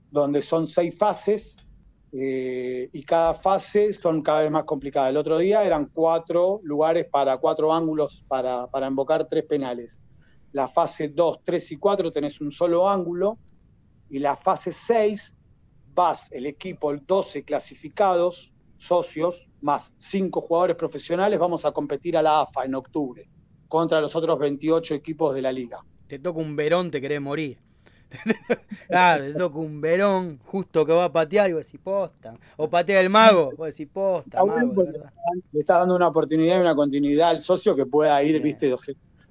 donde 0.10 0.42
son 0.42 0.66
seis 0.66 0.98
fases, 0.98 1.67
eh, 2.12 2.90
y 2.92 3.04
cada 3.04 3.34
fase 3.34 3.92
son 3.94 4.22
cada 4.22 4.42
vez 4.42 4.52
más 4.52 4.64
complicadas. 4.64 5.10
El 5.10 5.18
otro 5.18 5.38
día 5.38 5.64
eran 5.66 5.88
cuatro 5.88 6.62
lugares 6.64 7.06
para 7.12 7.38
cuatro 7.38 7.74
ángulos 7.74 8.24
para, 8.28 8.68
para 8.68 8.88
invocar 8.88 9.28
tres 9.28 9.44
penales. 9.44 10.02
La 10.54 10.68
fase 10.68 11.10
2, 11.10 11.44
3 11.44 11.72
y 11.74 11.78
4 11.78 12.12
tenés 12.12 12.40
un 12.42 12.52
solo 12.52 12.90
ángulo 12.90 13.38
y 14.10 14.20
la 14.20 14.38
fase 14.38 14.72
6 14.72 15.36
vas 15.94 16.32
el 16.32 16.46
equipo, 16.46 16.96
12 16.96 17.44
clasificados, 17.44 18.54
socios, 18.78 19.50
más 19.62 19.94
5 19.98 20.40
jugadores 20.42 20.76
profesionales, 20.76 21.38
vamos 21.38 21.66
a 21.66 21.72
competir 21.72 22.16
a 22.16 22.22
la 22.22 22.42
AFA 22.42 22.66
en 22.66 22.76
octubre 22.76 23.30
contra 23.68 24.00
los 24.00 24.16
otros 24.16 24.40
28 24.40 24.96
equipos 24.96 25.36
de 25.36 25.42
la 25.42 25.52
liga. 25.52 25.84
Te 26.08 26.20
toca 26.20 26.40
un 26.40 26.56
verón, 26.56 26.90
te 26.90 27.02
querés 27.02 27.20
morir. 27.20 27.60
claro, 28.88 29.26
te 29.26 29.34
toca 29.34 29.60
un 29.60 29.82
verón 29.82 30.40
justo 30.46 30.86
que 30.86 30.94
va 30.94 31.06
a 31.06 31.12
patear 31.12 31.50
y 31.50 31.54
vos 31.54 31.66
decís 31.66 31.80
posta. 31.84 32.34
O 32.56 32.68
patea 32.68 33.00
el 33.02 33.10
mago, 33.10 33.52
vos 33.58 33.68
decís 33.68 33.88
posta. 33.92 34.42
le 35.52 35.60
está 35.60 35.80
dando 35.80 35.96
una 35.96 36.08
oportunidad 36.08 36.58
y 36.58 36.62
una 36.62 36.76
continuidad 36.76 37.30
al 37.30 37.40
socio 37.40 37.76
que 37.76 37.86
pueda 37.86 38.22
ir, 38.24 38.42
viste, 38.42 38.74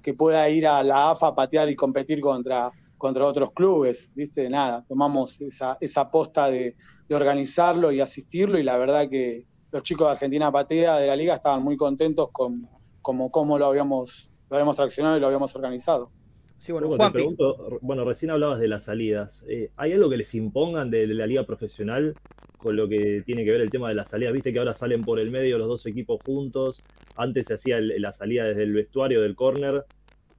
que 0.01 0.13
pueda 0.13 0.47
ir 0.49 0.67
a 0.67 0.83
la 0.83 1.11
AFA 1.11 1.27
a 1.27 1.35
patear 1.35 1.69
y 1.69 1.75
competir 1.75 2.21
contra, 2.21 2.71
contra 2.97 3.25
otros 3.25 3.51
clubes, 3.51 4.11
viste, 4.15 4.49
nada, 4.49 4.83
tomamos 4.87 5.41
esa, 5.41 5.77
esa 5.81 6.09
posta 6.09 6.49
de, 6.49 6.75
organizarlo 7.09 7.93
y 7.93 8.01
asistirlo 8.01 8.59
y 8.59 8.63
la 8.63 8.77
verdad 8.77 9.07
que 9.09 9.45
los 9.71 9.81
chicos 9.81 10.07
de 10.07 10.11
Argentina 10.11 10.51
Patea 10.51 10.97
de 10.97 11.07
la 11.07 11.15
liga 11.15 11.35
estaban 11.35 11.63
muy 11.63 11.77
contentos 11.77 12.29
con 12.33 12.67
como 13.01 13.31
cómo 13.31 13.57
lo 13.57 13.67
habíamos, 13.67 14.29
lo 14.49 14.57
habíamos 14.57 14.75
traccionado 14.75 15.15
y 15.15 15.21
lo 15.21 15.27
habíamos 15.27 15.55
organizado. 15.55 16.11
Sí, 16.57 16.71
bueno, 16.71 16.87
Juan, 16.87 17.13
pregunto, 17.13 17.79
bueno, 17.81 18.03
recién 18.03 18.31
hablabas 18.31 18.59
de 18.59 18.67
las 18.67 18.85
salidas. 18.85 19.45
Eh, 19.47 19.69
¿Hay 19.77 19.93
algo 19.93 20.09
que 20.09 20.17
les 20.17 20.33
impongan 20.33 20.89
de, 20.89 21.05
la 21.07 21.27
liga 21.27 21.43
profesional 21.43 22.15
con 22.57 22.75
lo 22.75 22.87
que 22.87 23.21
tiene 23.25 23.45
que 23.45 23.51
ver 23.51 23.61
el 23.61 23.69
tema 23.69 23.89
de 23.89 23.95
las 23.95 24.09
salidas? 24.09 24.33
Viste 24.33 24.51
que 24.51 24.59
ahora 24.59 24.73
salen 24.73 25.03
por 25.03 25.19
el 25.19 25.29
medio 25.29 25.57
los 25.57 25.67
dos 25.67 25.85
equipos 25.85 26.19
juntos. 26.25 26.81
Antes 27.15 27.47
se 27.47 27.53
hacía 27.53 27.79
la 27.79 28.11
salida 28.11 28.45
desde 28.45 28.63
el 28.63 28.73
vestuario 28.73 29.21
del 29.21 29.35
córner, 29.35 29.85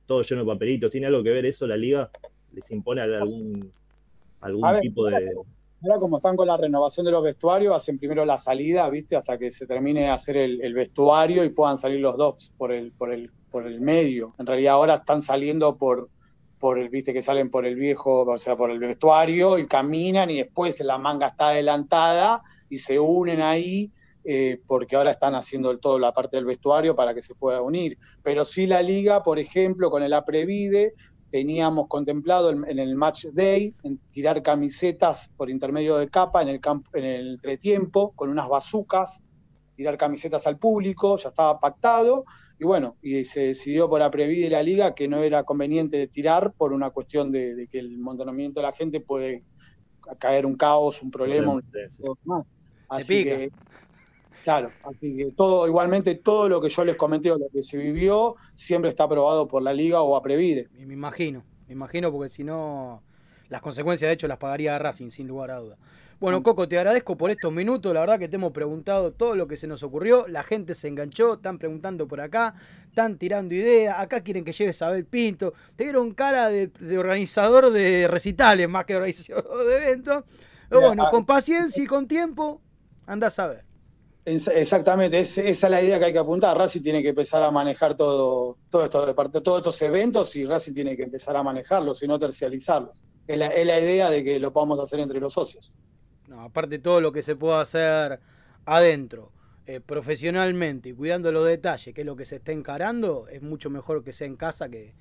todo 0.07 0.23
lleno 0.23 0.43
de 0.43 0.49
papelitos. 0.49 0.91
¿Tiene 0.91 1.07
algo 1.07 1.23
que 1.23 1.31
ver 1.31 1.47
eso 1.47 1.67
la 1.67 1.77
liga? 1.77 2.11
¿Les 2.53 2.69
impone 2.73 3.03
algún, 3.03 3.73
algún 4.41 4.81
tipo 4.81 5.07
de...? 5.07 5.33
Ahora 5.81 6.01
como 6.01 6.17
están 6.17 6.35
con 6.35 6.49
la 6.49 6.57
renovación 6.57 7.07
de 7.07 7.13
los 7.13 7.23
vestuarios, 7.23 7.73
hacen 7.73 8.01
primero 8.01 8.25
la 8.25 8.37
salida, 8.37 8.91
¿viste? 8.91 9.15
Hasta 9.15 9.39
que 9.39 9.53
se 9.53 9.65
termine 9.65 10.01
de 10.01 10.09
hacer 10.09 10.37
el, 10.37 10.75
vestuario 10.75 11.45
y 11.45 11.51
puedan 11.51 11.79
salir 11.79 12.01
los 12.01 12.17
dos 12.17 12.53
por 12.59 12.73
el, 12.73 12.91
por 12.91 13.13
el, 13.13 13.31
por 13.51 13.67
el 13.67 13.81
medio. 13.81 14.35
En 14.39 14.47
realidad 14.47 14.75
ahora 14.75 14.95
están 14.97 15.23
saliendo 15.23 15.77
por, 15.77 16.09
por 16.59 16.79
el, 16.79 16.89
viste 16.89 17.13
que 17.13 17.23
salen 17.23 17.51
por 17.51 17.67
el 17.67 17.77
viejo, 17.77 18.23
o 18.23 18.39
sea, 18.39 18.57
por 18.57 18.71
el 18.71 18.79
vestuario 18.79 19.59
y 19.59 19.67
caminan 19.67 20.31
y 20.31 20.39
después 20.39 20.81
la 20.81 20.99
manga 20.99 21.29
está 21.29 21.51
adelantada 21.51 22.43
y 22.69 22.79
se 22.79 22.99
unen 22.99 23.41
ahí. 23.41 23.91
Eh, 24.31 24.61
porque 24.67 24.95
ahora 24.95 25.13
están 25.13 25.35
haciendo 25.35 25.79
todo 25.79 25.99
la 25.99 26.13
parte 26.13 26.37
del 26.37 26.45
vestuario 26.45 26.95
para 26.95 27.15
que 27.15 27.23
se 27.23 27.35
pueda 27.35 27.63
unir. 27.63 27.97
Pero 28.23 28.45
sí 28.45 28.67
la 28.67 28.83
liga, 28.83 29.23
por 29.23 29.39
ejemplo, 29.39 29.91
con 29.91 30.03
el 30.03 30.13
APREVIDE, 30.13 30.93
teníamos 31.31 31.89
contemplado 31.89 32.51
en 32.51 32.79
el 32.79 32.95
match 32.95 33.27
day 33.33 33.75
en 33.83 33.99
tirar 34.11 34.43
camisetas 34.43 35.31
por 35.37 35.51
intermedio 35.51 35.97
de 35.97 36.09
capa 36.09 36.43
en 36.43 36.49
el, 36.49 36.61
campo, 36.61 36.91
en 36.95 37.05
el 37.05 37.29
entretiempo 37.33 38.13
con 38.15 38.31
unas 38.31 38.49
bazucas, 38.49 39.25
tirar 39.79 39.97
camisetas 39.97 40.45
al 40.49 40.59
público, 40.59 41.17
ya 41.19 41.29
estaba 41.29 41.61
pactado 41.61 42.25
y 42.59 42.65
bueno, 42.65 42.97
y 43.01 43.25
se 43.25 43.47
decidió 43.47 43.89
por 43.89 44.01
de 44.11 44.49
la 44.51 44.61
liga 44.61 44.93
que 44.93 45.07
no 45.07 45.23
era 45.23 45.45
conveniente 45.45 46.09
tirar 46.09 46.53
por 46.55 46.73
una 46.73 46.91
cuestión 46.91 47.31
de, 47.31 47.69
que 47.71 47.79
el 47.79 47.97
montonamiento 47.99 48.59
de 48.59 48.67
la 48.67 48.73
gente 48.73 49.01
puede 49.01 49.45
caer 50.19 50.45
un 50.47 50.57
caos, 50.57 51.01
un 51.01 51.13
problema, 51.13 51.53
un... 51.53 51.63
Así 52.89 53.23
que 53.23 53.53
Claro, 54.43 54.71
así 54.85 55.17
que 55.17 55.33
todo, 55.33 55.67
igualmente 55.67 56.15
todo 56.15 56.49
lo 56.49 56.61
que 56.61 56.69
yo 56.69 56.85
les 56.85 56.97
comenté 56.97 57.31
o 57.31 57.39
lo 57.39 57.49
que 57.53 57.61
se 57.61 57.77
vivió 57.77 58.35
siempre 58.55 58.89
está 58.89 59.05
aprobado 59.05 59.47
por 59.47 59.63
la 59.63 59.73
liga 59.73 60.01
o 60.01 60.17
a 60.17 60.23
Previde. 60.23 60.69
Me 60.73 60.95
imagino, 60.95 61.45
me 61.67 61.75
imagino 61.75 62.11
porque 62.11 62.31
si 62.31 62.45
no, 62.45 63.03
las 63.49 63.61
consecuencias 63.61 64.09
de 64.09 64.15
hecho 64.15 64.27
las 64.27 64.39
pagaría 64.39 64.79
Racing, 64.79 65.11
sin 65.11 65.29
lugar 65.29 65.51
a 65.51 65.59
duda. 65.59 65.79
Bueno, 66.21 66.43
Coco, 66.43 66.69
te 66.69 66.77
agradezco 66.77 67.17
por 67.17 67.31
estos 67.31 67.53
minutos. 67.53 67.95
La 67.95 68.01
verdad 68.01 68.19
que 68.19 68.29
te 68.29 68.37
hemos 68.37 68.53
preguntado 68.53 69.13
todo 69.13 69.37
lo 69.37 69.47
que 69.47 69.57
se 69.57 69.69
nos 69.69 69.85
ocurrió. 69.85 70.27
La 70.27 70.43
gente 70.43 70.75
se 70.75 70.89
enganchó, 70.89 71.35
están 71.35 71.59
preguntando 71.59 72.09
por 72.09 72.21
acá, 72.21 72.55
están 72.89 73.19
tirando 73.19 73.55
ideas. 73.55 73.99
Acá 73.99 74.23
quieren 74.23 74.45
que 74.45 74.53
lleves 74.53 74.83
a 74.83 74.89
Abel 74.89 75.05
Pinto. 75.05 75.55
Te 75.77 75.85
dieron 75.85 76.13
cara 76.15 76.49
de, 76.49 76.71
organizador 76.99 77.71
de 77.71 78.09
recitales 78.09 78.69
más 78.69 78.85
que 78.85 78.97
organizador 78.97 79.65
de 79.69 79.77
eventos. 79.77 80.25
Pero 80.69 80.81
bueno, 80.81 81.09
con 81.11 81.25
paciencia 81.25 81.83
y 81.83 81.87
con 81.87 82.09
tiempo, 82.09 82.61
andás 83.07 83.39
a 83.39 83.47
ver. 83.47 83.69
Exactamente, 84.25 85.21
esa 85.21 85.41
es 85.43 85.63
la 85.63 85.81
idea 85.81 85.99
que 85.99 86.07
hay 86.07 86.13
que 86.13 86.19
apuntar. 86.19 86.59
Racing 86.59 86.83
tiene 86.83 87.01
que 87.03 87.11
empezar 87.11 87.43
a 87.43 87.51
manejar 87.51 87.97
todo, 87.97 88.59
todo 88.69 88.85
esto, 88.85 89.15
todos 89.41 89.59
estos 89.59 89.81
eventos 89.83 90.37
y 90.37 90.45
Racing 90.45 90.75
tiene 90.75 90.97
que 90.97 91.05
empezar 91.05 91.35
a 91.35 91.43
manejarlos 91.43 92.03
y 92.03 92.09
no 92.09 92.19
tercializarlos. 92.19 93.05
Es 93.27 93.39
la, 93.39 93.81
idea 93.81 94.11
de 94.11 94.23
que 94.23 94.39
lo 94.39 94.53
podamos 94.53 94.81
hacer 94.81 95.01
entre 95.01 95.19
los 95.19 95.33
socios. 95.33 95.75
No, 96.29 96.43
aparte 96.43 96.79
todo 96.79 97.01
lo 97.01 97.11
que 97.11 97.23
se 97.23 97.37
pueda 97.37 97.61
hacer 97.61 98.21
adentro, 98.67 99.33
eh, 99.67 99.81
profesionalmente 99.81 100.91
y 100.91 100.93
cuidando 100.93 101.33
los 101.33 101.47
detalles, 101.47 101.95
que 101.95 102.03
es 102.03 102.07
lo 102.07 102.17
que 102.17 102.25
se 102.25 102.37
está 102.37 102.53
encarando, 102.53 103.27
es 103.29 103.43
mucho 103.43 103.71
mejor 103.71 104.05
que 104.05 104.13
sea 104.13 104.27
en 104.27 104.37
casa 104.37 104.69
que, 104.69 104.95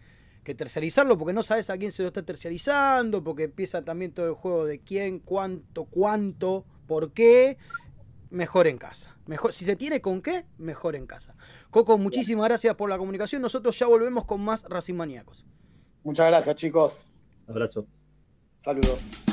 que 0.43 0.55
terciarizarlo, 0.55 1.17
porque 1.17 1.33
no 1.33 1.43
sabes 1.43 1.69
a 1.69 1.77
quién 1.77 1.91
se 1.91 2.01
lo 2.01 2.07
está 2.07 2.23
terciarizando, 2.23 3.23
porque 3.23 3.43
empieza 3.43 3.81
también 3.83 4.13
todo 4.13 4.27
el 4.27 4.33
juego 4.33 4.65
de 4.65 4.79
quién, 4.79 5.19
cuánto, 5.19 5.85
cuánto, 5.85 6.65
por 6.87 7.11
qué 7.11 7.57
mejor 8.29 8.67
en 8.67 8.77
casa. 8.77 9.15
Mejor, 9.25 9.51
si 9.51 9.65
se 9.65 9.75
tiene 9.75 10.01
con 10.01 10.21
qué, 10.21 10.45
mejor 10.57 10.95
en 10.95 11.05
casa. 11.05 11.35
Coco, 11.69 11.97
muchísimas 11.97 12.45
gracias 12.47 12.75
por 12.75 12.89
la 12.89 12.97
comunicación. 12.97 13.41
Nosotros 13.41 13.77
ya 13.77 13.87
volvemos 13.87 14.25
con 14.25 14.41
más 14.41 14.63
Racing 14.63 14.95
Maníacos. 14.95 15.45
Muchas 16.03 16.27
gracias, 16.27 16.55
chicos. 16.55 17.11
Abrazo. 17.47 17.85
Saludos. 18.55 19.26